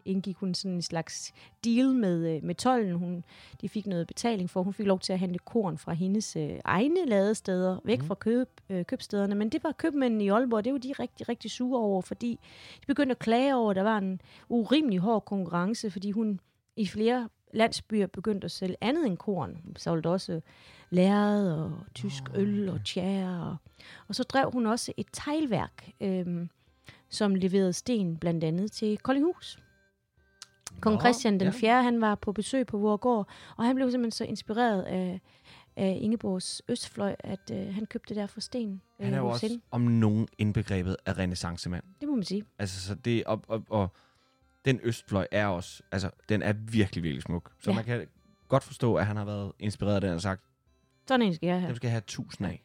[0.06, 1.34] indgik hun sådan en slags
[1.66, 2.96] deal med, øh, med tollen.
[2.96, 3.24] Hun,
[3.62, 4.64] de fik noget betaling for.
[4.64, 8.08] Hun fik lov til at hente korn fra hendes øh, egne ladesteder, væk Mhm.
[8.08, 9.36] fra køb, øh, købstederne.
[9.36, 12.40] Men det var købmændene i Aalborg, det var de rigtig, rigtig sure over, fordi
[12.82, 16.40] de begyndte at klage over, at der var en urimelig hård konkurrence, fordi hun
[16.76, 19.58] i flere landsbyer begyndte at sælge andet end korn.
[19.64, 20.42] Hun solgte også
[20.90, 23.42] lærred og tysk Nå, øl og tjære.
[23.50, 23.56] Og,
[24.08, 26.50] og så drev hun også et teglværk, øhm,
[27.10, 29.60] som leverede sten blandt andet til Koldinghus.
[30.82, 31.52] Kong Nå, Christian den ja.
[31.52, 31.84] 4.
[31.84, 35.22] han var på besøg på Vorgård, og han blev simpelthen så inspireret af,
[35.76, 39.48] af Ingeborgs Østfløj, at øh, han købte derfor sten øh, Han er jo hos også
[39.48, 39.62] hende.
[39.72, 41.84] om nogen indbegrebet af renaissancemand.
[42.02, 42.44] Det må man sige.
[42.60, 43.90] Altså, så det, og, og, og
[44.66, 47.52] den østfløj er også, altså, den er virkelig, virkelig smuk.
[47.60, 47.72] Så Ja.
[47.72, 47.76] ja.
[47.76, 48.08] man kan
[48.48, 50.42] godt forstå, at han har været inspireret af den og sagt,
[51.08, 51.68] Sådan en skal jeg have.
[51.68, 52.64] dem skal jeg have tusind af.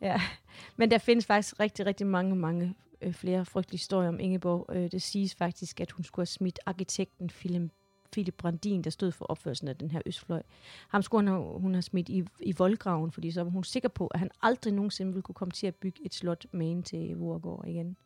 [0.00, 0.20] Ja,
[0.76, 4.66] men der findes faktisk rigtig, rigtig mange, mange øh, flere frygtelige historier om Ingeborg.
[4.76, 7.70] Øh, det siges faktisk, at hun skulle have smidt arkitekten Philip,
[8.12, 10.42] Philip Brandin, der stod for opførelsen af den her østfløj.
[10.88, 13.88] Ham skulle hun have, hun have smidt i, i voldgraven, fordi så var hun sikker
[13.88, 17.16] på, at han aldrig nogensinde ville kunne komme til at bygge et slot magen til
[17.16, 17.96] Vorgård igen.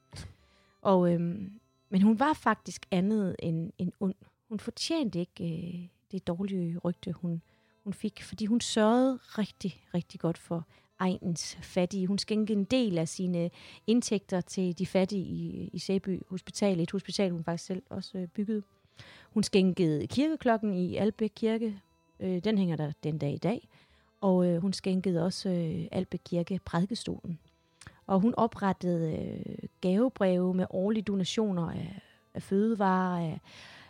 [0.82, 1.60] Og, øhm,
[1.90, 4.14] men hun var faktisk andet end, end ond.
[4.48, 7.42] Hun fortjente ikke øh, det dårlige rygte, hun,
[7.85, 10.66] hun fik, fordi hun sørgede rigtig, rigtig godt for
[10.98, 12.07] egens fattige.
[12.07, 13.50] Hun skænkede en del af sine
[13.87, 18.29] indtægter til de fattige i, i Sæby Hospital, et hospital, hun faktisk selv også øh,
[18.29, 18.62] byggede.
[19.31, 21.81] Hun skænkede kirkeklokken i Albæk Kirke.
[22.20, 23.68] Øh, den hænger der den dag i dag.
[24.20, 27.38] Og øh, hun skænkede også øh, Albæk Kirke prædikestolen.
[28.11, 32.01] Og hun oprettede øh, gavebreve med årlige donationer af,
[32.35, 33.40] af fødevarer, af,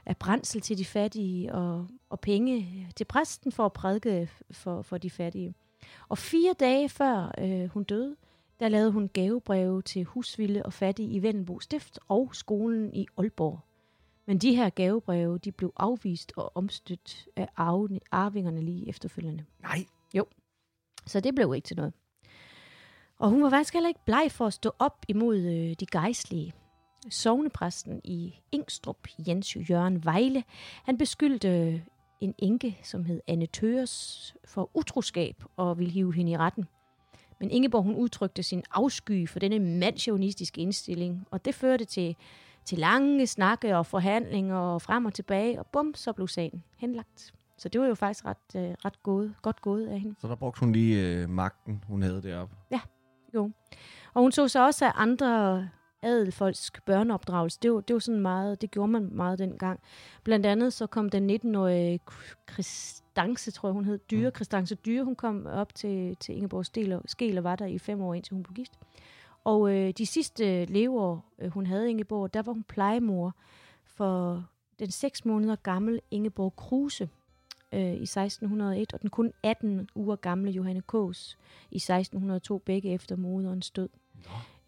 [0.07, 4.99] af brændsel til de fattige og, og penge til præsten for at prædike for, for
[4.99, 5.55] de fattige.
[6.09, 8.17] Og fire dage før øh, hun døde,
[8.61, 13.61] der lavede hun gavebreve til husvilde og fattige i Vendelbo Stift og skolen i Aalborg.
[14.27, 17.49] Men de her gavebreve, de blev afvist og omstødt af
[18.11, 19.45] arvingerne lige efterfølgende.
[19.63, 19.85] Nej.
[21.07, 21.93] Så det blev ikke til noget.
[23.21, 26.53] Og hun var faktisk heller ikke bleg for at stå op imod øh, de gejstlige.
[27.11, 30.45] Sovnepræsten i Ingstrup, Jens Jørgen Vejle,
[30.85, 31.81] han beskyldte øh,
[32.21, 36.69] en enke, som hed Anne Tøres, for utroskab og ville hive hende i retten.
[37.41, 42.17] Men Ingeborg hun udtrykte sin afsky for denne mandsjonistiske indstilling, og det førte til,
[42.65, 47.35] til lange snakke og forhandlinger og frem og tilbage, og bum, så blev sagen henlagt.
[47.59, 50.15] Så det var jo faktisk ret, øh, ret gået, godt gået af hende.
[50.21, 52.57] Så der brugte hun lige øh, magten, hun havde deroppe.
[54.15, 55.69] Og hun så sig også af andre
[56.03, 57.59] adelfolks børneopdragelse.
[57.63, 59.81] Det var, det var sådan meget, det gjorde man meget dengang.
[60.25, 62.01] Blandt andet så kom den 19-årige
[62.47, 64.33] Kristance, tror jeg hun hed, Dyre, Mm.
[64.33, 67.79] Kristance Dyre, hun kom op til, til Ingeborg Stel og, Skel og var der i
[67.79, 68.73] fem år, indtil hun blev gift.
[69.45, 73.35] Og øh, de sidste leveår, øh, hun havde Ingeborg, der var hun plejemor
[73.85, 74.45] for
[74.79, 77.09] den seks måneder gamle Ingeborg Kruse
[77.73, 81.39] øh, i 1601, og den kun 18 uger gamle Johanne Kås
[81.71, 83.89] i 1602, begge efter moderens død.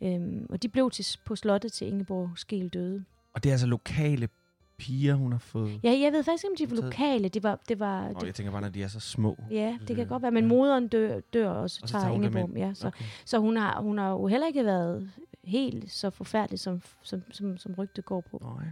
[0.01, 0.07] Nå.
[0.09, 3.05] Øhm, og de blev til, på slottet til Ingeborg Skel døde.
[3.35, 4.29] Og det er altså lokale
[4.77, 5.81] piger, hun har fået.
[5.83, 7.29] Ja, jeg ved faktisk ikke, om de var lokale.
[7.29, 9.37] Det var, det var, det, jeg tænker bare, når de er så små.
[9.51, 10.31] ja, det kan Øh, godt være.
[10.31, 10.49] Men ja.
[10.49, 12.51] moderen dør, dør og så Og så tager tager Ingeborg.
[12.57, 13.05] Ja, så, Okay.
[13.25, 15.11] så hun, har, hun har jo heller ikke været
[15.45, 18.38] helt så forfærdelig, som, som, som, som rygtet går på.
[18.43, 18.67] Nej.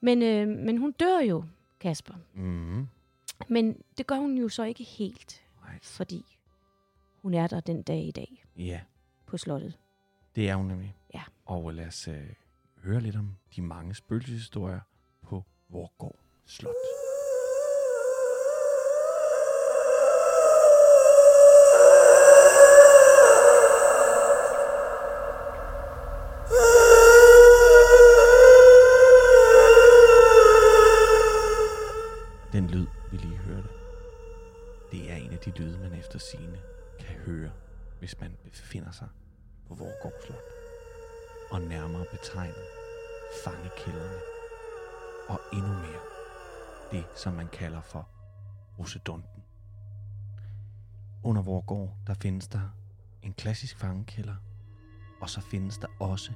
[0.00, 1.44] Men, øh, men hun dør jo,
[1.80, 2.14] Kasper.
[2.34, 2.86] Mm.
[3.48, 5.78] Men det gør hun jo så ikke helt, Nej.
[5.82, 6.24] fordi
[7.22, 8.80] hun er der den dag i dag Ja,
[9.26, 9.78] på slottet.
[10.36, 10.96] det er hun nemlig.
[11.14, 11.22] Ja.
[11.44, 12.32] Og lad os øh,
[12.82, 14.80] høre lidt om de mange spøgelseshistorier
[15.22, 16.74] på Vorgård Slot.
[32.52, 33.68] Den lyd, vi lige hørte,
[34.92, 36.60] det er en af de lyde, man efter sine
[37.00, 37.50] kan høre,
[37.98, 39.08] hvis man befinder sig
[39.68, 40.42] på Vorgård Slot.
[41.50, 42.64] Og nærmere betegnet
[43.44, 44.20] fangekælderne.
[45.28, 46.00] Og endnu mere
[46.92, 48.08] det, som man kalder for
[48.78, 49.42] Rosedunten.
[51.22, 52.68] Under Vorgård, der findes der
[53.22, 54.36] en klassisk fangekælder,
[55.20, 56.32] og så findes der også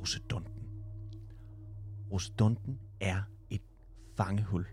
[0.00, 0.70] Rosedunten.
[2.12, 3.62] Rosedunten er et
[4.16, 4.66] fangehul,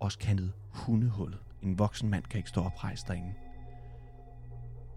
[0.00, 1.40] også kaldet hundehullet.
[1.62, 3.34] En voksen mand kan ikke stå oprejst derinde.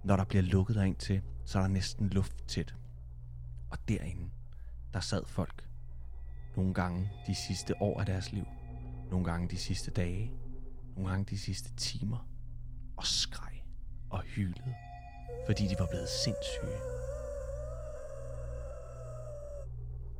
[0.03, 2.75] Når der bliver lukket derind til, så er der næsten luft tæt.
[3.69, 4.29] Og derinde,
[4.93, 5.67] der sad folk.
[6.55, 8.45] Nogle gange de sidste år af deres liv.
[9.11, 10.31] Nogle gange de sidste dage.
[10.95, 12.27] Nogle gange de sidste timer.
[12.97, 13.63] Og skreg
[14.09, 14.75] og hylede,
[15.45, 16.79] fordi de var blevet sindssyge.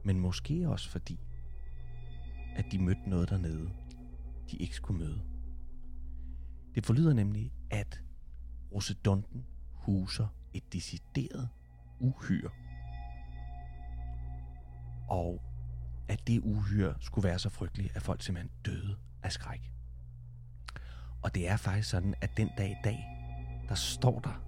[0.03, 1.19] Men måske også fordi,
[2.55, 3.69] at de mødte noget dernede,
[4.51, 5.21] de ikke skulle møde.
[6.75, 8.01] Det forlyder nemlig, at
[8.73, 11.49] Rosedonten huser et decideret
[11.99, 12.49] uhyre.
[15.09, 15.41] Og
[16.07, 19.71] at det uhyre skulle være så frygteligt, at folk simpelthen døde af skræk.
[21.21, 23.05] Og det er faktisk sådan, at den dag i dag,
[23.69, 24.43] der står der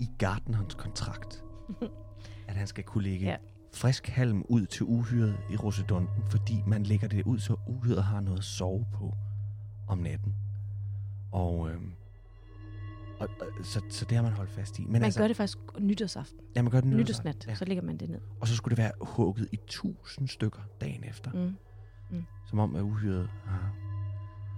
[0.00, 1.44] i Gardeners kontrakt,
[2.48, 3.36] at han skal kunne lægge ja.
[3.74, 8.20] frisk halm ud til uhyret i Rosedonten, fordi man lægger det ud, så uhyret har
[8.20, 9.16] noget at sove på
[9.88, 10.34] om natten.
[11.32, 11.92] Og, øhm,
[13.20, 14.84] og, og så, så det har man holdt fast i.
[14.84, 16.38] Men Man gør det faktisk nytårsaften.
[16.56, 17.28] ja, man gør det nytårsaften.
[17.30, 17.54] Nytårsnat, Ja.
[17.54, 18.20] så lægger man det ned.
[18.40, 21.32] Og så skulle det være hugget i tusind stykker dagen efter.
[22.10, 22.24] Mm.
[22.46, 23.74] Som om, at uhyret har,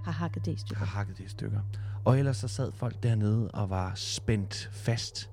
[0.04, 0.78] Har hakket det i stykker.
[0.78, 1.60] har hakket det i stykker.
[2.04, 5.30] Og ellers så sad folk dernede og var spændt fast.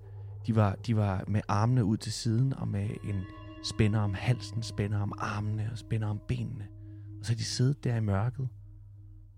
[0.48, 3.24] De var, de var med armene ud til siden og med en
[3.64, 6.68] spænder om halsen, spænder om armene og spænder om benene.
[7.20, 8.48] Og så de siddet der i mørket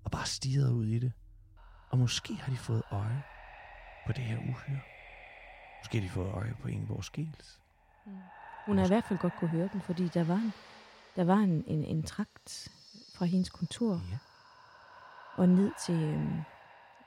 [0.06, 1.12] og bare stirret ud i det.
[1.90, 3.24] Og måske har de fået øje
[4.06, 4.80] på det her uhyre.
[5.82, 7.62] Måske har de fået øje på Ingeborg Skels.
[8.66, 10.54] Hun har i hvert fald godt kunne høre den, fordi der var en,
[11.16, 12.68] der var en, en, en trakt
[13.18, 14.18] fra hendes kontor Ja.
[15.36, 16.42] og ned til, øhm,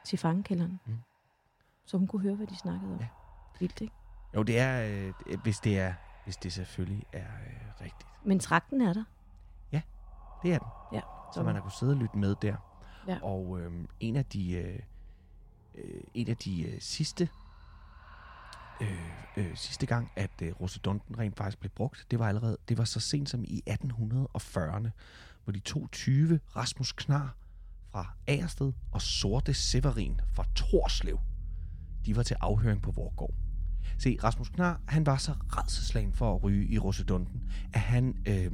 [0.04, 0.80] til fangekælderen.
[0.86, 0.98] Mm.
[1.86, 3.00] Så hun kunne høre, hvad de snakkede om.
[3.00, 3.08] Ja.
[3.60, 3.94] Vildt, ikke?
[4.34, 4.86] Jo, det er,
[5.26, 8.08] øh, hvis det er, hvis det selvfølgelig er øh, rigtigt.
[8.24, 9.04] Men trakten er der.
[10.42, 10.68] Det er den.
[10.92, 11.00] Ja,
[11.34, 12.56] Så man har kunnet sidde og lytte med der.
[13.08, 13.18] Ja.
[13.22, 14.78] Og øh, en af de, øh,
[15.74, 17.28] øh, en af de øh, sidste,
[18.80, 22.78] øh, øh, sidste gang, at øh, Rosedonten rent faktisk blev brugt, det var allerede, det
[22.78, 24.88] var så sent som i 1840'erne,
[25.44, 27.36] hvor de to 20 Rasmus Knar
[27.90, 31.18] fra Agersted og Sorte Severin fra Torslev,
[32.06, 33.34] de var til afhøring på Vorgård.
[33.98, 37.42] Se, Rasmus Knar, han var så redselslagen for at ryge i Rosedonten,
[37.72, 38.52] at han, øh,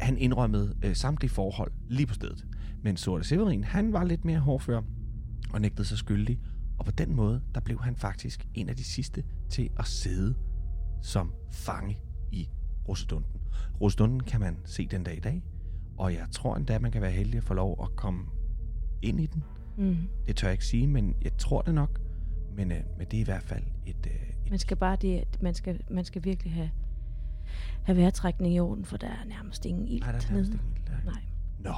[0.00, 2.46] han indrømmede øh, samtlige forhold lige på stedet.
[2.82, 4.80] Men Sorte Severin, han var lidt mere hårdfør
[5.52, 6.40] og nægtede sig skyldig.
[6.78, 10.34] Og på den måde, der blev han faktisk en af de sidste til at sidde
[11.02, 11.98] som fange
[12.32, 12.48] i
[12.88, 13.40] Rosedunten.
[13.80, 15.42] Rosedunten kan man se den dag i dag,
[15.98, 18.24] og jeg tror endda, man kan være heldig at få lov at komme
[19.02, 19.44] ind i den.
[19.78, 19.96] Mm.
[20.26, 22.00] Det tør jeg ikke sige, men jeg tror det nok.
[22.56, 24.06] Men, øh, men det er i hvert fald et...
[24.06, 26.70] Øh, et Man skal bare det, man skal, man skal virkelig have,
[27.82, 30.72] have vejrtrækning i orden, for der er nærmest ingen ild nej, der er nærmest ingen
[30.76, 31.04] ild der.
[31.04, 31.22] Nej.
[31.58, 31.74] Nå,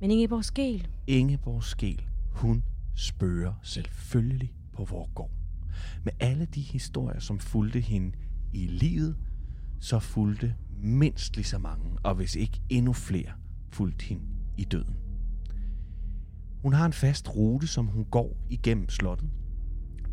[0.00, 5.30] men Ingeborg Skel, Ingeborg Skel, hun spørger selvfølgelig på vor gård.
[6.04, 8.12] Med alle de historier, som fulgte hende
[8.52, 9.16] i livet,
[9.80, 13.32] så fulgte mindst lige så mange, og hvis ikke endnu flere,
[13.70, 14.24] fulgte hende
[14.56, 14.96] i døden.
[16.62, 19.30] Hun har en fast rute, som hun går igennem slottet.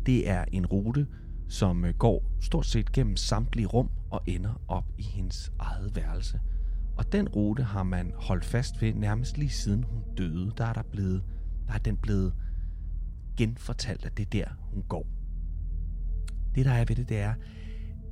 [0.06, 1.06] Det er en rute,
[1.48, 6.40] som øh, går stort set gennem samtlige rum og ender op i hendes eget værelse.
[6.96, 10.52] Og den rute har man holdt fast ved nærmest lige siden hun døde.
[10.56, 11.22] Der er, der blevet,
[11.66, 12.34] der er den blevet
[13.36, 15.06] genfortalt, at det er der, hun går.
[16.54, 17.34] Det, der er ved det, det er,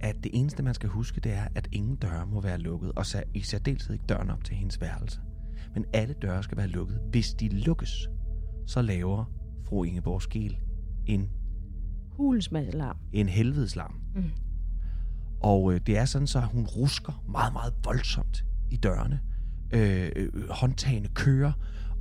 [0.00, 3.06] at det eneste, man skal huske, det er, at ingen døre må være lukket, og
[3.06, 5.20] så i særdeleshed ikke døren op til hendes værelse.
[5.74, 7.00] Men alle døre skal være lukket.
[7.10, 8.08] Hvis de lukkes,
[8.66, 9.24] så laver
[9.64, 10.58] fru Ingeborg Skel
[11.06, 11.30] en,
[12.10, 12.96] hulens masse larm.
[13.12, 14.00] en helvedeslarm.
[14.14, 14.30] Mm.
[15.40, 19.20] Og øh, det er sådan, så hun rusker meget, meget voldsomt i dørene.
[19.72, 21.52] Øh, øh, håndtagene kører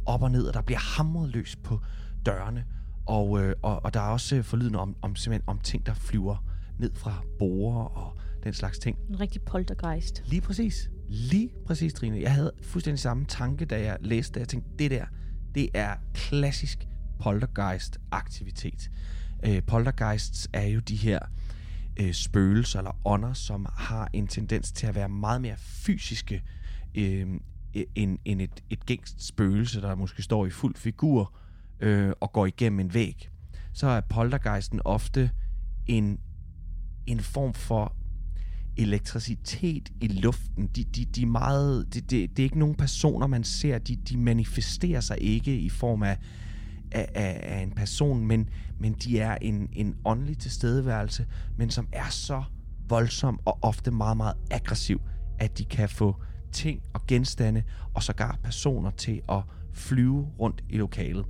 [0.06, 1.80] op og ned, og der bliver hamret løs på
[2.26, 2.66] dørene.
[3.06, 5.94] Og, øh, og, og der er også øh, forlydende om, om, simpelthen om ting, der
[5.94, 6.46] flyver
[6.80, 8.98] ned fra borer og den slags ting.
[9.10, 10.24] En rigtig poltergeist.
[10.26, 10.90] Lige præcis.
[11.08, 12.22] Lige præcis, Trine.
[12.22, 14.40] Jeg havde fuldstændig samme tanke, da jeg læste det.
[14.40, 15.06] Jeg tænkte, det der,
[15.56, 16.88] det er klassisk
[17.20, 18.92] poltergeist-aktivitet.
[19.46, 21.20] Øh, poltergeists er jo de her
[22.00, 26.42] øh, spøgelser eller ånder, som har en tendens til at være meget mere fysiske øh,
[26.96, 27.42] Øhm,
[27.96, 31.34] end, end et, et gængst spøgelse, der måske står i fuld figur
[31.80, 33.30] øh, og går igennem en væg.
[33.74, 35.32] Så er poltergeisten ofte
[35.88, 36.20] en,
[37.08, 37.96] en form for
[38.78, 40.68] elektricitet i luften.
[40.68, 43.78] De, de, de er meget, det, det, det er ikke nogen personer, man ser.
[43.78, 46.18] De, de manifesterer sig ikke i form af,
[46.92, 51.26] af, af, af en person, men, men de er en, en åndelig tilstedeværelse,
[51.58, 52.44] men som er så
[52.88, 55.02] voldsom og ofte meget, meget aggressiv,
[55.40, 56.16] at de kan få
[56.54, 59.42] ting og genstande og sågar personer til at
[59.74, 61.26] flyve rundt i lokalet.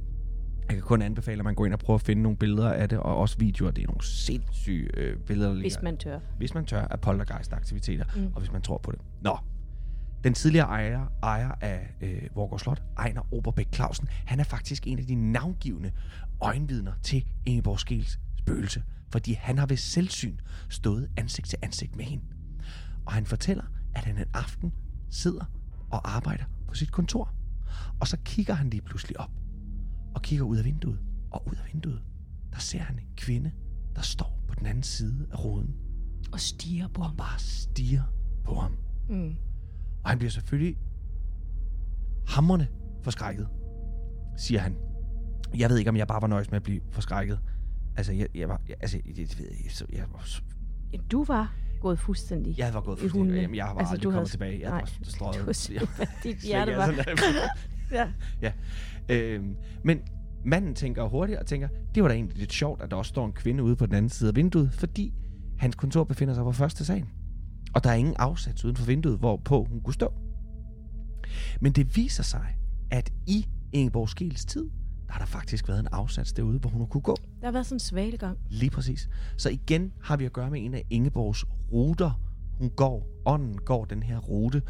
[0.68, 2.90] Jeg kan kun anbefale, at man går ind og prøver at finde nogle billeder af
[2.90, 3.72] det, og også videoer.
[3.72, 6.20] Det er nogle sindssyge øh, billeder, der Hvis man tør.
[6.38, 8.32] hvis man tør, af poltergeist-aktiviteter, mm.
[8.36, 9.00] og hvis man tror på det.
[9.22, 9.38] Nå,
[10.24, 15.00] den tidligere ejer, ejer af øh, Vorgård Slot, Ejner Oberbæk Clausen, han er faktisk en
[15.00, 15.92] af de navngivende
[16.42, 20.38] øjenvidner til Ingeborg Skels spøgelse, fordi han har ved selvsyn
[20.70, 22.24] stået ansigt til ansigt med hende.
[23.06, 23.64] Og han fortæller,
[23.96, 24.74] at han en aften
[25.14, 25.46] sidder
[25.90, 27.34] og arbejder på sit kontor,
[28.00, 29.32] Og så kigger han lige pludselig op.
[30.16, 31.00] Og kigger ud af vinduet.
[31.32, 32.02] Og ud af vinduet,
[32.54, 33.52] der ser han en kvinde,
[33.96, 35.76] der står på den anden side af ruden.
[36.34, 37.18] Og stiger på Og ham.
[37.18, 38.04] bare stiger
[38.44, 38.78] på ham.
[39.10, 39.36] Mm.
[40.04, 40.78] Og han bliver selvfølgelig
[42.28, 42.68] hammerne
[43.02, 43.48] forskrækket,
[44.38, 44.76] siger han.
[45.58, 47.40] Jeg ved ikke, om jeg bare var nøjes med at blive forskrækket.
[47.96, 48.62] Altså, jeg, jeg var...
[48.70, 50.28] Jeg, altså, jeg, jeg, ved ikke, så jeg, var,
[51.12, 52.58] Du var gået fuldstændig.
[52.60, 53.42] jeg var gået fuldstændig...
[53.42, 54.60] Jamen, jeg var Altså, altså, aldrig du kommet havde- tilbage.
[54.62, 55.36] Jeg Nej, var strøget.
[55.82, 56.84] Du var dit hjerte ikke, var...
[56.84, 57.50] altså,
[58.42, 58.52] Ja.
[59.10, 60.00] øhm, men
[60.46, 63.26] manden tænker hurtigt og tænker, det var da egentlig lidt sjovt, at der også står
[63.26, 65.14] en kvinde ude på den anden side af vinduet, fordi
[65.58, 67.06] hans kontor befinder sig på første sal.
[67.76, 70.14] Og der er ingen afsats uden for vinduet, hvorpå hun kunne stå.
[71.62, 72.46] Men det viser sig,
[72.92, 74.70] at i Ingeborg Skils tid,
[75.08, 77.16] der har der faktisk været en afsats derude, hvor hun kunne gå.
[77.42, 78.38] Der har været sådan en svalegang.
[78.50, 79.10] Lige præcis.
[79.38, 82.20] Så igen har vi at gøre med en af Ingeborgs ruter.
[82.60, 84.62] Hun går, ånden går den her rute,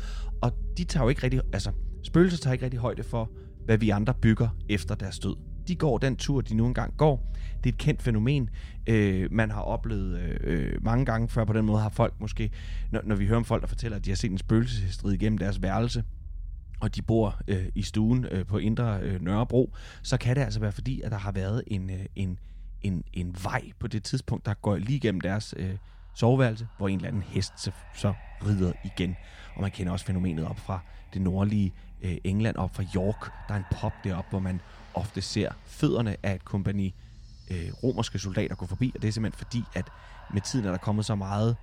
[0.41, 1.72] og de tager jo ikke rigtig, altså
[2.04, 3.32] spøgelser tager ikke rigtig højde for,
[3.66, 5.36] hvad vi andre bygger efter deres død.
[5.68, 7.34] De går den tur, de nu engang går.
[7.64, 8.49] Det er et kendt fænomen.
[8.88, 12.51] Øh, man har oplevet øh, mange gange før på den måde, har folk måske,
[12.91, 15.38] når, når vi hører om folk, der fortæller, at de har set en spøgelsesstrid igennem
[15.38, 16.04] deres værelse,
[16.80, 20.60] og de bor øh, i stuen øh, på Indre øh, Nørrebro, så kan det altså
[20.60, 22.39] være fordi, at der har været en, øh, en,
[22.82, 25.76] en, en vej på det tidspunkt, der går lige igennem deres øh,
[26.14, 28.14] soveværelse, hvor en eller anden hest så, så
[28.45, 29.16] rider igen.
[29.55, 30.80] Og man kender også fænomenet op fra
[31.14, 33.32] det nordlige øh, England, op fra York.
[33.47, 34.61] Der er en pop deroppe, hvor man
[34.93, 36.95] ofte ser fødderne af et kompani
[37.51, 39.89] øh, romerske soldater gå forbi, og det er simpelthen fordi, at
[40.34, 41.55] med tiden er der kommet så meget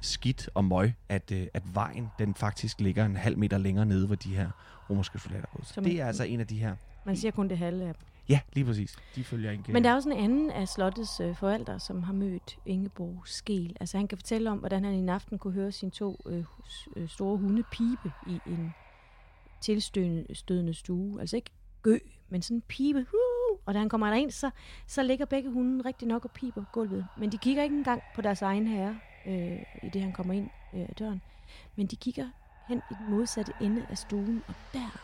[0.00, 4.06] skidt og møg, at, øh, at vejen den faktisk ligger en halv meter længere nede,
[4.06, 4.50] hvor de her
[4.90, 5.82] romerske soldater går.
[5.82, 6.76] Det er altså en af de her.
[7.06, 7.94] Man siger kun det halve af.
[8.28, 8.96] Ja, lige præcis.
[9.14, 9.72] De følger ikke.
[9.72, 13.76] Men der er også en anden af slottets øh, forældre, som har mødt Ingeborg Skel.
[13.80, 16.44] Altså han kan fortælle om, hvordan han en aften kunne høre sine to øh,
[16.96, 18.74] øh, store hunde pibe i en
[19.60, 21.20] tilstødende stue.
[21.20, 21.50] Altså ikke
[21.82, 21.98] gø,
[22.28, 22.98] men sådan en pibe.
[22.98, 23.58] Uh!
[23.66, 24.50] Og da han kommer derind, så,
[24.86, 27.06] så ligger begge hunde rigtig nok og piber på gulvet.
[27.18, 30.50] Men de kigger ikke engang på deres egen herre, øh, i det han kommer ind
[30.74, 31.22] øh, ad døren.
[31.76, 32.28] Men de kigger
[32.68, 35.00] hen i den modsatte ende af stuen, og der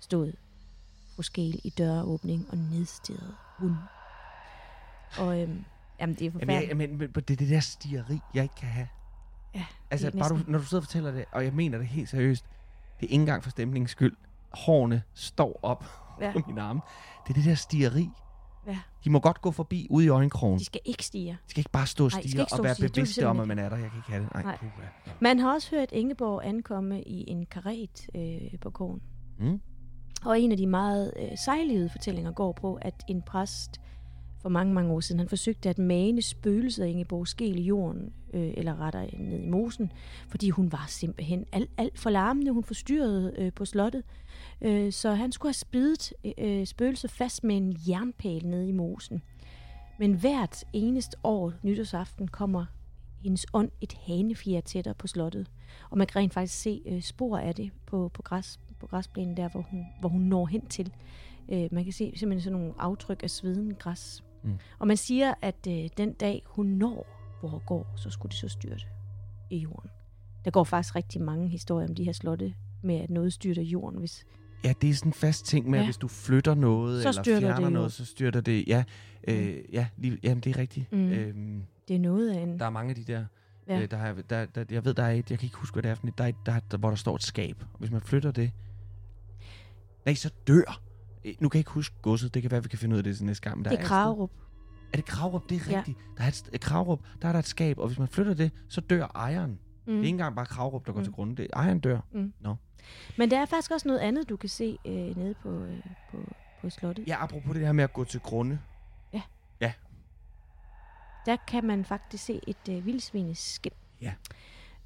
[0.00, 0.32] stod
[1.22, 3.78] Skel i døråbning og nedstirrede hunden.
[5.18, 5.64] Og øhm,
[6.00, 6.68] jamen, det er Jamen, forfærdeligt.
[6.68, 8.88] jeg, men, men det er det der stieri, jeg ikke kan have.
[9.54, 12.08] Ja, Altså, bare du, når du sidder og fortæller det, og jeg mener det helt
[12.08, 12.44] seriøst,
[13.00, 14.16] det er ikke engang for stemningens skyld.
[14.52, 15.84] Hårene står op
[16.20, 16.32] Ja.
[16.32, 16.80] på mine arme.
[17.26, 18.08] Det er det der stieri.
[18.66, 18.78] Ja.
[19.04, 20.58] De må godt gå forbi ude i øjenkrogen.
[20.58, 21.32] De skal ikke stige.
[21.32, 23.48] De skal ikke bare stå og Nej, stige stå og være er bevidste om, at
[23.48, 23.76] man er der.
[23.76, 24.32] Jeg kan ikke have det.
[24.34, 24.58] Nej, Nej.
[25.20, 29.02] Man har også hørt Ingeborg ankomme i en karet øh, på kogen.
[29.38, 29.60] Mm.
[30.26, 33.80] Og en af de meget øh, sejlivede fortællinger går på, at en præst
[34.42, 38.12] for mange, mange år siden, han forsøgte at mane spøgelset af Ingeborg Skel i jorden,
[38.34, 39.92] øh, eller rettere ned i mosen,
[40.28, 42.52] fordi hun var simpelthen alt, alt for larmende.
[42.52, 44.02] Hun forstyrrede øh, på slottet.
[44.60, 49.22] Øh, så han skulle have spidet øh, spøgelset fast med en jernpæl ned i mosen.
[49.98, 52.66] Men hvert eneste år, nytårsaften, kommer
[53.22, 55.50] hendes ånd et hanefjer tættere på slottet.
[55.90, 59.36] Og man kan rent faktisk se øh, spor af det på, på, græs, på græsplænen
[59.36, 60.92] der, hvor hun, hvor hun når hen til.
[61.52, 64.24] Øh, man kan se simpelthen sådan nogle aftryk af sveden græs.
[64.42, 64.58] Mm.
[64.78, 67.06] Og man siger, at øh, den dag hun når,
[67.40, 68.84] hvor hun går, så skulle det så styrte
[69.50, 69.90] i jorden.
[70.44, 73.98] Der går faktisk rigtig mange historier om de her slotte, med at noget styrter jorden,
[73.98, 74.26] hvis
[74.64, 75.82] Ja, det er sådan en fast ting med, ja.
[75.82, 78.68] At hvis du flytter noget, Så eller fjerner det noget, så styrter det.
[78.68, 78.84] Ja,
[79.28, 80.92] øh, ja lige, jamen, det er rigtigt.
[80.92, 81.08] Mm.
[81.08, 82.58] Øhm, det er noget af en...
[82.58, 83.24] der er mange af de der...
[83.68, 83.80] Ja.
[83.80, 85.82] Øh, der, har, der, der, jeg ved, der er et, jeg kan ikke huske, hvad
[85.82, 87.56] det er for der er et, der, er- der, hvor der står et skab.
[87.72, 88.50] Og hvis man flytter det...
[90.06, 90.80] Nej, så dør.
[91.24, 92.34] Øh, Nu kan jeg ikke huske godset.
[92.34, 93.56] Det kan være, vi kan finde ud af det til næste gang.
[93.56, 94.30] Men der det er et Kragerup.
[94.92, 95.42] Er det Kravrup?
[95.48, 95.76] Det er Ja.
[95.78, 95.98] rigtigt.
[96.18, 98.50] Der er et, et Kravrup, der er der et skab, og hvis man flytter det,
[98.68, 99.50] så dør ejeren.
[99.50, 99.58] Mm.
[99.86, 99.98] Det er Mm.
[99.98, 101.04] ikke engang bare Kravrup, der går Mm.
[101.04, 101.36] til grunde.
[101.36, 102.00] Det ejeren dør.
[103.18, 105.78] Men der er faktisk også noget andet, du kan se øh, nede på, øh,
[106.10, 106.16] på,
[106.60, 107.08] på slottet.
[107.08, 108.58] Ja, apropos det her med at gå til grunde.
[111.26, 113.72] Der kan man faktisk se et øh, vildsvineskin.
[114.00, 114.12] Ja.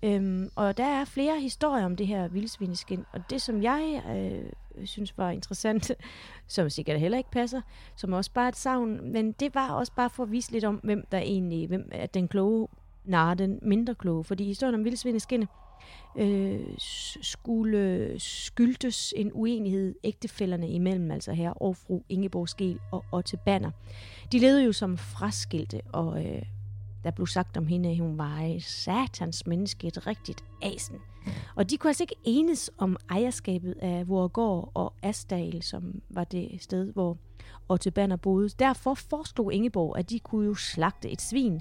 [0.03, 3.05] Øhm, og der er flere historier om det her vildsvineskin.
[3.13, 4.53] Og det, som jeg øh,
[4.87, 5.93] synes var interessant,
[6.47, 7.61] som sikkert heller ikke passer,
[7.97, 10.81] som også bare et savn, men det var også bare for at vise lidt om,
[10.83, 12.69] hvem der egentlig, hvem er den kloge,
[13.05, 14.25] nej, den mindre kloge.
[14.25, 15.49] Fordi historien om vildsvineskinnet
[16.17, 16.61] øh,
[17.23, 23.71] skulle skyldtes en uenighed ægtefælderne imellem, altså her og fru Ingeborg Skel og Otte Banner.
[24.33, 26.43] De levede jo som fraskilte, og øh,
[27.05, 30.97] der blev sagt om hende, at hun var et satans menneske, et rigtigt asen.
[31.55, 36.63] Og de kunne altså ikke enes om ejerskabet af Vorgård og Asdal, som var det
[36.63, 37.19] sted, hvor
[37.69, 38.49] Otte Banner boede.
[38.49, 41.61] Derfor foreslog Ingeborg, at de kunne jo slagte et svin,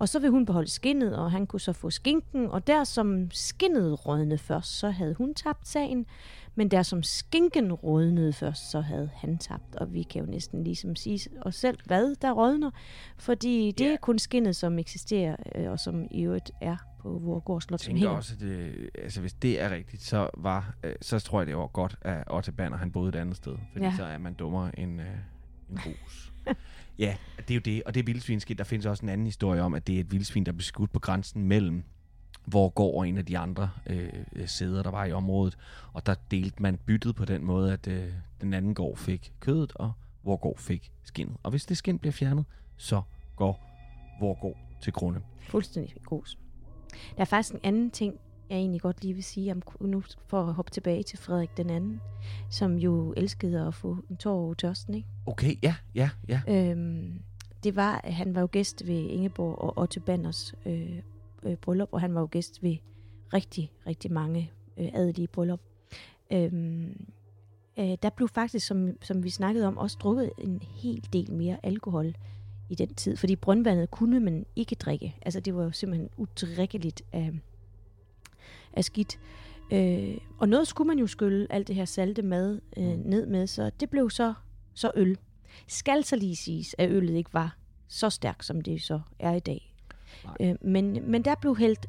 [0.00, 3.30] og så vil hun beholde skinnet, og han kunne så få skinken, og der som
[3.30, 6.06] skinnet rådnede først, så havde hun tabt sagen,
[6.54, 10.64] men der som skinken rådnede først, så havde han tabt, og vi kan jo næsten
[10.64, 12.70] ligesom sige os selv, hvad der rådner,
[13.18, 13.92] fordi det Ja.
[13.92, 17.80] er kun skinnet, som eksisterer, øh, og som i øvrigt er på Vorgård Slot.
[17.80, 18.16] Som tænker hænger.
[18.16, 21.56] også, at det, altså, hvis det er rigtigt, så, var, øh, så tror jeg, det
[21.56, 23.56] var godt, at Otte Banner han boede et andet sted.
[23.72, 23.94] Fordi ja.
[23.96, 25.06] så er man dummere end øh,
[25.70, 26.32] en grus.
[26.98, 27.82] ja, det er jo det.
[27.82, 28.58] Og det er vildsvinskidt.
[28.58, 30.92] Der findes også en anden historie om, at det er et vildsvin, der blev skudt
[30.92, 31.84] på grænsen mellem
[32.44, 34.12] hvor går og en af de andre øh,
[34.46, 35.58] sæder, der var i området.
[35.92, 39.72] Og der delte man byttet på den måde, at øh, den anden gård fik kødet,
[39.74, 39.92] og
[40.22, 41.36] hvor går fik skinnet.
[41.42, 42.44] Og hvis det skin bliver fjernet,
[42.76, 43.02] så
[43.36, 43.66] går
[44.18, 45.20] hvor går til grunde.
[45.40, 46.38] Fuldstændig grus.
[47.16, 48.14] Der er faktisk en anden ting,
[48.50, 51.70] jeg egentlig godt lige vil sige, om, nu for at hoppe tilbage til Frederik den
[51.70, 52.00] anden,
[52.50, 55.08] som jo elskede at få en tår over tørsten, ikke?
[55.26, 56.40] Okay, ja, ja, ja.
[56.48, 57.22] Øhm,
[57.64, 60.98] det var, han var jo gæst ved Ingeborg og Otto Banners øh,
[61.42, 62.76] øh, bryllup, og han var jo gæst ved
[63.34, 65.60] rigtig, rigtig mange øh, adelige bryllup.
[66.32, 67.06] Øhm,
[67.78, 71.56] øh, der blev faktisk, som, som vi snakkede om, også drukket en hel del mere
[71.62, 72.14] alkohol
[72.68, 75.16] i den tid, fordi brøndvandet kunne man ikke drikke.
[75.22, 77.32] Altså det var jo simpelthen udrikkeligt af,
[78.72, 79.18] af skidt.
[79.72, 83.46] Øh, og noget skulle man jo skylle alt det her salte mad øh, ned med,
[83.46, 84.34] så det blev så,
[84.74, 85.18] så øl.
[85.66, 87.56] Skal så lige siges, at øllet ikke var
[87.88, 89.74] så stærkt, som det så er i dag.
[90.24, 90.34] Nej.
[90.40, 91.86] Øh, men, men der blev hældt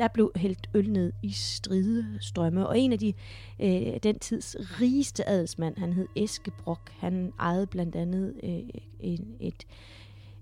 [0.00, 3.12] der blev hældt øl ned i stridestrømme, og en af de
[3.60, 9.36] øh, den tids rigeste adelsmand, han hed Eske Brok, han ejede blandt andet øh, en,
[9.40, 9.66] et,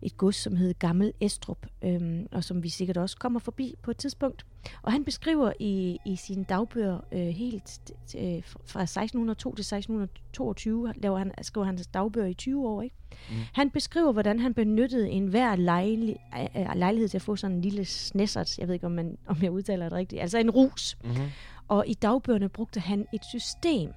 [0.02, 3.90] et gods, som hed Gammel Estrup, øh, og som vi sikkert også kommer forbi på
[3.90, 4.46] et tidspunkt.
[4.82, 11.18] Og han beskriver i, i sine dagbøger øh, helt øh, fra 1602 til 1622, laver
[11.18, 12.96] han, skriver han dagbøger i 20 år, ikke?
[13.30, 13.36] Mm.
[13.52, 16.16] Han beskriver, hvordan han benyttede enhver lejli,
[16.56, 19.36] øh, lejlighed til at få sådan en lille snessert, jeg ved ikke, om, man, om
[19.42, 20.96] jeg udtaler det rigtigt, altså en rus.
[21.04, 21.26] Mm-hmm.
[21.68, 23.90] Og i dagbøgerne brugte han et system,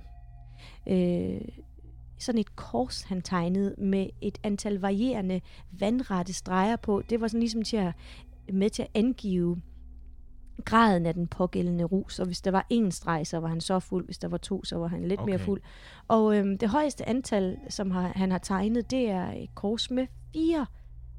[0.88, 1.42] øh,
[2.22, 5.42] sådan et kors, han tegnede med et antal varierende
[5.72, 7.02] vandrette streger på.
[7.10, 7.94] Det var sådan ligesom til at,
[8.54, 9.62] med til at angive
[10.66, 13.80] graden af den pågældende rus, og hvis der var en streg, så var han så
[13.80, 15.30] fuld, hvis der var to, så var han lidt okay.
[15.30, 15.62] mere fuld.
[16.08, 20.08] Og øhm, det højeste antal, som har, han har tegnet, det er et kors med
[20.34, 20.66] fire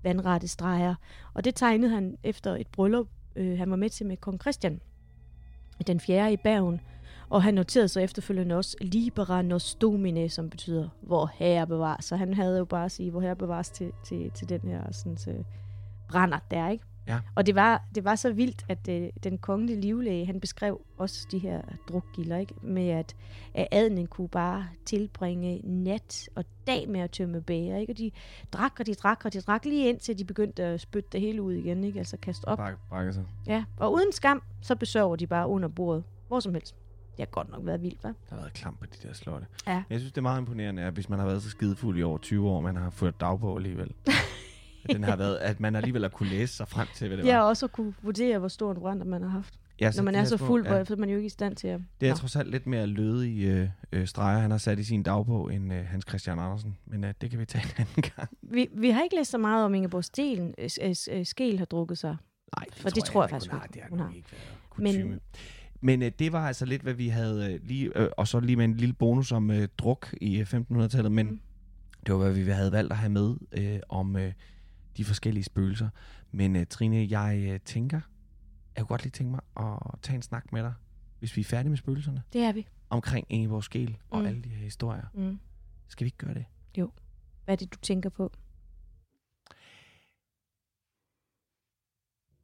[0.03, 0.95] vandrette streger,
[1.35, 4.81] og det tegnede han efter et bryllup, øh, han var med til med kong Christian,
[5.87, 6.81] den fjerde i Bergen,
[7.33, 12.05] og han noterede så efterfølgende også Libera nos domine, som betyder, hvor herre bevares.
[12.05, 14.93] Så han havde jo bare at sige, hvor herre bevares til, til, til den her
[14.93, 15.45] sådan, så,
[16.09, 16.85] brænder der, ikke?
[17.09, 17.21] Ja.
[17.35, 21.27] Og det var, det var så vildt, at øh, den kongelige livlæge, han beskrev også
[21.31, 22.55] de her drukgilder, ikke?
[22.63, 23.17] Med at,
[23.55, 27.93] at adelen kunne bare tilbringe nat og dag med at tømme bæger, ikke?
[27.93, 28.11] Og de
[28.53, 31.43] drak, og de drak, og de drak lige indtil de begyndte at spytte det hele
[31.43, 31.99] ud igen, ikke?
[31.99, 32.59] Altså kaste op.
[32.59, 33.25] Brak, brækker sig.
[33.47, 36.82] Ja, og uden skam, så besørger de bare under bordet, hvor som helst.
[37.17, 38.09] Det har godt nok været vildt, hva'?
[38.09, 39.47] Der har været klam på de der slotte.
[39.67, 39.83] Ja.
[39.91, 42.19] Jeg synes, det er meget imponerende, at hvis man har været så skidefuld i over
[42.19, 43.93] 20 år, man har ført dagbog alligevel.
[44.85, 47.27] At den har været, at man alligevel har kunne læse sig frem til, hvad det
[47.27, 47.33] var.
[47.33, 49.55] Ja, og også at kunne vurdere, hvor stor en brand man har haft.
[49.81, 50.85] ja Når man er så fuld, ja, ja.
[50.85, 51.81] så er man jo ikke i stand til at...
[52.01, 52.17] Det er Nå.
[52.17, 55.73] trods alt lidt mere lødige øh, øh, streger, han har sat i sin dagbog, end
[55.73, 56.77] øh, Hans Christian Andersen.
[56.87, 58.29] Men øh, det kan vi tage en anden gang.
[58.43, 60.55] Vi, vi har ikke læst så meget om Ingeborg Stelen.
[60.59, 62.17] Øh, øh, øh, Skel har drukket sig.
[62.57, 65.09] Nej, For det tror jeg heller faktisk ikke, ikke, Det har hun ikke været kutume.
[65.09, 65.21] Men
[65.89, 68.65] øh, det var altså lidt, hvad vi havde øh, lige, øh, og så lige med
[68.65, 71.41] en lille bonus om øh, druk i øh, 1500-tallet, men Mm.
[72.07, 74.33] det var, hvad vi havde valgt at have med øh, om øh,
[74.97, 75.89] de forskellige spøgelser.
[76.33, 78.01] Men øh, Trine, jeg øh, tænker,
[78.77, 80.73] jeg kunne godt lige tænke mig at tage en snak med dig,
[81.19, 82.67] hvis vi er færdige med spøgelserne, Det er vi.
[82.91, 84.27] omkring Ingeborg Skel og Mm.
[84.27, 85.05] alle de her historier.
[85.15, 85.39] Mm.
[85.89, 86.45] Skal vi ikke gøre det?
[87.45, 88.33] Hvad er det, du tænker på?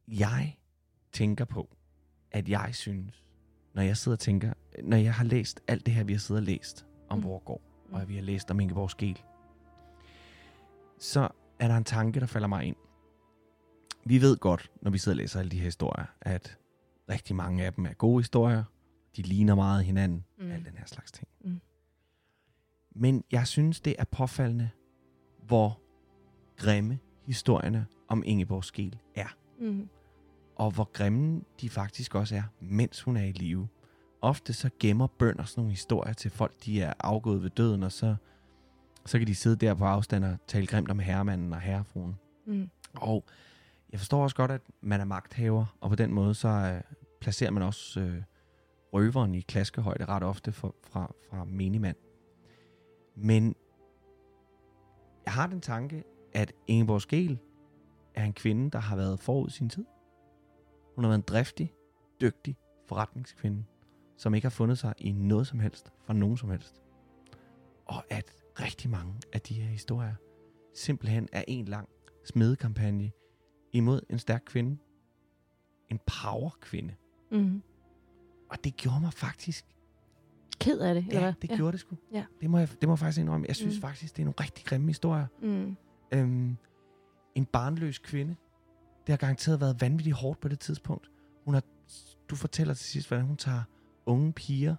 [0.07, 0.55] Jeg
[1.11, 1.77] tænker på,
[2.31, 3.23] at jeg synes,
[3.79, 4.53] når jeg sidder og tænker,
[4.83, 7.23] når jeg har læst alt det her, vi har siddet og læst om Mm.
[7.23, 7.29] mm.
[7.29, 7.93] Vorgård, Mm.
[7.93, 9.21] og vi har læst om Ingeborg Skel,
[10.97, 11.27] så
[11.59, 12.75] er der en tanke, der falder mig ind.
[14.05, 16.57] Vi ved godt, når vi sidder og læser alle de her historier, at
[17.09, 18.63] rigtig mange af dem er gode historier.
[19.15, 20.25] De ligner meget hinanden.
[20.37, 20.45] Mm.
[20.45, 20.51] Mm.
[20.51, 21.27] Al den her slags ting.
[21.41, 21.59] Mm.
[22.95, 24.69] Men jeg synes, det er påfaldende,
[25.47, 25.79] hvor
[26.57, 29.89] grimme historierne om Ingeborg Skel er Mm.
[30.59, 33.67] Og hvor grimme de faktisk også er, mens hun er i live.
[34.21, 37.91] Ofte så gemmer bønder sådan nogle historier til folk, de er afgået ved døden, og
[37.91, 38.15] så,
[39.05, 42.15] så kan de sidde der på afstand og tale grimt om herremanden og herrefruen.
[42.45, 42.69] Mm.
[42.93, 43.25] Og
[43.91, 46.81] jeg forstår også godt, at man er magthaver, og på den måde så øh,
[47.21, 48.21] placerer man også øh,
[48.93, 51.95] røveren i klaskehøjde ret ofte for, fra, fra menigmand.
[53.15, 53.55] Men
[55.25, 56.03] jeg har den tanke,
[56.33, 57.37] at Ingeborg Skel
[58.15, 59.85] er en kvinde, der har været forud sin tid.
[60.99, 61.73] Hun har været en driftig,
[62.21, 63.63] dygtig forretningskvinde,
[64.17, 66.81] som ikke har fundet sig i noget som helst fra nogen som helst.
[67.85, 70.13] Og at rigtig mange af de her historier
[70.75, 71.89] simpelthen er en lang
[72.25, 73.11] smedekampagne
[73.73, 74.77] imod en stærk kvinde.
[75.89, 76.95] En power-kvinde.
[77.31, 77.61] Mm.
[78.49, 79.65] Og det gjorde mig faktisk...
[80.59, 81.33] Ked af det, eller Ja, hvad?
[81.49, 81.95] det gjorde det sgu.
[82.13, 82.25] Ja.
[82.41, 83.47] Det, må jeg, det må jeg faktisk indrømme.
[83.47, 83.81] Jeg synes Mm.
[83.81, 85.27] faktisk, det er nogle rigtig grimme historier.
[85.41, 85.77] Mm.
[86.13, 86.57] Øhm,
[87.35, 88.35] en barnløs kvinde.
[89.09, 91.09] Det har garanteret været vanvittigt hårdt på det tidspunkt.
[91.45, 91.63] Hun har,
[92.29, 93.63] du fortæller til sidst, hvordan hun tager
[94.05, 94.75] unge piger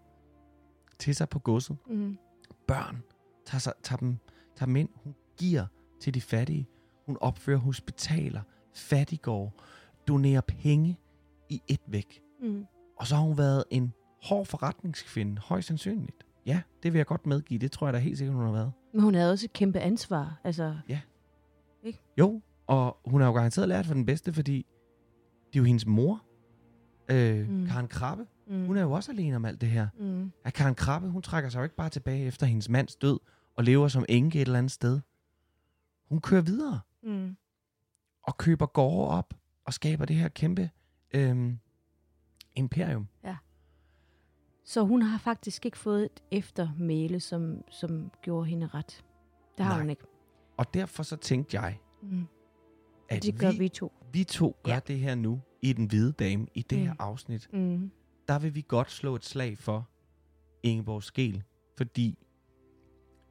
[0.98, 1.76] til sig på godset.
[1.86, 2.18] Mm.
[2.66, 3.02] Børn.
[3.46, 4.16] Tager, sig, tager, dem,
[4.56, 4.88] tager dem ind.
[4.94, 5.66] Hun giver
[6.00, 6.68] til de fattige.
[7.06, 8.42] Hun opfører hospitaler,
[8.74, 9.52] fattigård,
[10.08, 10.98] donerer penge
[11.48, 12.22] i et væk.
[12.42, 12.66] Mm.
[12.96, 16.26] Og så har hun været en hård forretningskvinde, højst sandsynligt.
[16.46, 17.58] Ja, det vil jeg godt medgive.
[17.58, 18.72] Det tror jeg da helt sikkert, hun har været.
[18.92, 20.40] Men hun havde også et kæmpe ansvar.
[20.44, 20.76] Altså,
[22.18, 24.66] Jo, og hun har jo garanteret lært for den bedste, fordi
[25.46, 26.24] det er jo hendes mor,
[27.10, 27.66] øh, Mm.
[27.66, 28.26] Karen Krabbe.
[28.46, 28.66] mm.
[28.66, 29.88] Hun er jo også alene om alt det her.
[29.98, 30.32] Mm.
[30.44, 33.18] At Karen Krabbe, hun trækker sig jo ikke bare tilbage efter hendes mands død
[33.56, 35.00] og lever som enke et eller andet sted.
[36.08, 37.36] Hun kører videre Mm.
[38.22, 40.70] og køber gårde op og skaber det her kæmpe
[41.14, 41.52] øh,
[42.56, 43.08] imperium.
[44.64, 49.04] Så hun har faktisk ikke fået et eftermæle, som, som gjorde hende ret.
[49.58, 49.80] Det har Nej.
[49.80, 50.02] hun ikke.
[50.56, 52.26] Og derfor så tænkte jeg, Mm.
[53.10, 53.92] At Det gør vi, vi to.
[54.12, 54.80] vi to gør Ja.
[54.80, 56.84] det her nu i Den Hvide Dame, i det Mm.
[56.84, 57.48] her afsnit.
[57.52, 57.90] Mm.
[58.28, 59.88] der vil vi godt slå et slag for
[60.62, 61.42] Ingeborg Skel,
[61.76, 62.18] fordi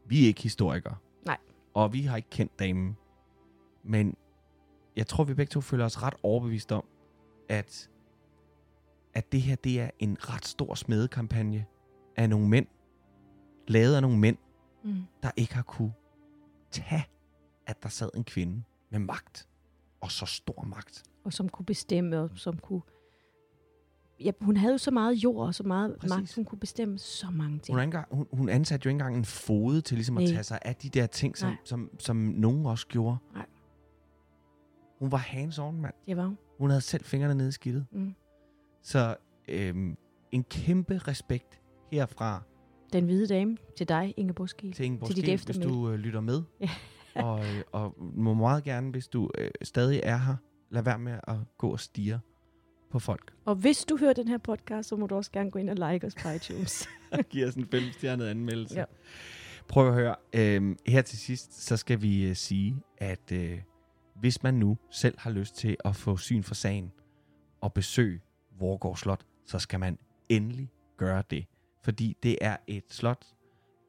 [0.06, 0.96] vi er ikke historikere.
[1.26, 1.38] Nej.
[1.74, 2.98] Og vi har ikke kendt damen.
[3.84, 4.16] Men
[4.96, 6.84] jeg tror, vi begge to føler os ret overbevist om,
[7.50, 7.90] at,
[9.14, 11.66] at det her det er en ret stor smedekampagne
[12.16, 12.68] af nogle mænd,
[13.68, 14.38] lavet af nogle mænd,
[14.84, 15.04] Mm.
[15.24, 15.94] der ikke har kunne
[16.72, 17.04] tage,
[17.68, 19.48] at der sad en kvinde med magt.
[20.02, 21.04] Og så stor magt.
[21.24, 22.82] Og som kunne bestemme, og som kunne...
[24.20, 26.10] Ja, hun havde jo så meget jord og så meget Præcis.
[26.10, 27.76] magt, hun kunne bestemme så mange ting.
[27.78, 30.32] Hun, engang, hun, hun ansatte jo ikke engang en fode til ligesom at Nej.
[30.34, 31.58] tage sig af de der ting, som, Nej.
[31.64, 33.18] som, som nogen også gjorde.
[33.34, 33.46] Nej.
[35.00, 35.94] Hun var hands-on, mand.
[36.08, 36.38] Det var hun.
[36.58, 37.86] Hun havde selv fingrene nede i skidtet.
[37.92, 38.14] Mm.
[38.84, 39.16] Så
[39.48, 39.98] øhm,
[40.32, 42.42] en kæmpe respekt herfra
[42.94, 44.74] Den hvide dame til dig, Inge Boskiel.
[44.74, 46.44] til Ingeborg Til dit hvis du øh, lytter med.
[46.60, 46.70] Ja.
[47.24, 50.36] Og, og må meget gerne, hvis du øh, stadig er her,
[50.70, 52.20] lad være med at gå og stige
[52.92, 53.34] på folk.
[53.46, 55.92] Og hvis du hører den her podcast, så må du også gerne gå ind og
[55.92, 56.90] like os på iTunes.
[57.30, 58.80] Giv os en femstjernet anmeldelse.
[58.80, 58.86] Ja.
[59.68, 60.16] Prøv at høre.
[60.34, 63.60] Øh, her til sidst, så skal vi øh, sige, at øh,
[64.16, 66.92] hvis man nu selv har lyst til at få syn for sagen
[67.62, 68.22] og besøge
[68.60, 69.98] Vorgård Slot, så skal man
[70.30, 71.46] endelig gøre det.
[71.84, 73.26] Fordi det er et slot,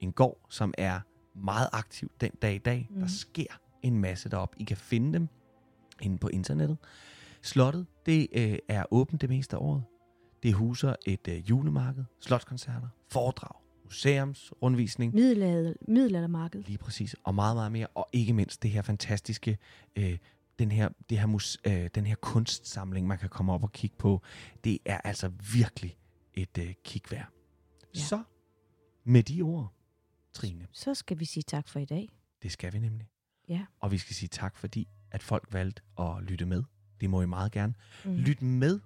[0.00, 1.00] en gård, som er
[1.44, 2.86] meget aktiv den dag i dag.
[2.90, 2.94] Mm.
[2.94, 3.02] Mhm.
[3.02, 4.56] Der sker en masse deroppe.
[4.60, 5.28] I kan finde dem
[6.00, 6.78] inde på internettet.
[7.42, 9.82] Slottet, det øh, er åbent det meste af året.
[10.42, 16.62] Det huser et øh, julemarked, slotskoncerter, foredrag, museumsrundvisning, Middelalder, middelaldermarked.
[16.62, 17.86] lige præcis, og meget, meget mere.
[17.86, 19.58] Og ikke mindst det her fantastiske,
[19.96, 20.18] øh,
[20.58, 23.96] den, her, det her mus, øh, den her kunstsamling, man kan komme op og kigge
[23.96, 24.22] på.
[24.64, 25.98] Det er altså virkelig
[26.34, 27.28] et øh, kig værd.
[27.94, 28.00] Ja.
[28.00, 28.22] Så,
[29.04, 29.72] med de ord,
[30.32, 32.08] Trine, Så skal vi sige tak for i dag.
[32.42, 33.06] det skal vi nemlig.
[33.48, 33.64] Ja.
[33.80, 36.62] Og vi skal sige tak, fordi at folk valgte at lytte med.
[37.00, 37.74] Det må I meget gerne.
[38.04, 38.16] Mm.
[38.16, 38.80] Lyt med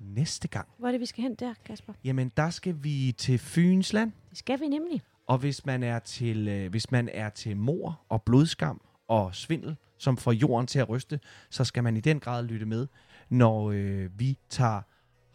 [0.00, 0.68] næste gang.
[0.78, 1.92] Hvor er det, vi skal hen der, Kasper?
[2.04, 4.12] Jamen, der skal vi til Fynsland.
[4.30, 5.02] Det skal vi nemlig.
[5.26, 9.76] Og hvis man er til, øh, hvis man er til mor og blodskam og svindel,
[9.98, 11.20] som får jorden til at ryste,
[11.50, 12.86] så skal man i den grad lytte med,
[13.28, 14.82] når øh, vi tager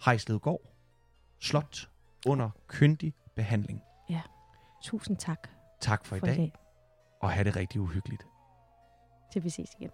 [0.05, 0.61] Hejsledgård
[1.39, 1.89] Slot
[2.25, 3.81] under kyndig behandling.
[4.83, 6.53] Tusind tak Tak for, for i dag,
[7.21, 8.23] og have det rigtig uhyggeligt.
[9.31, 9.91] Til vi ses igen.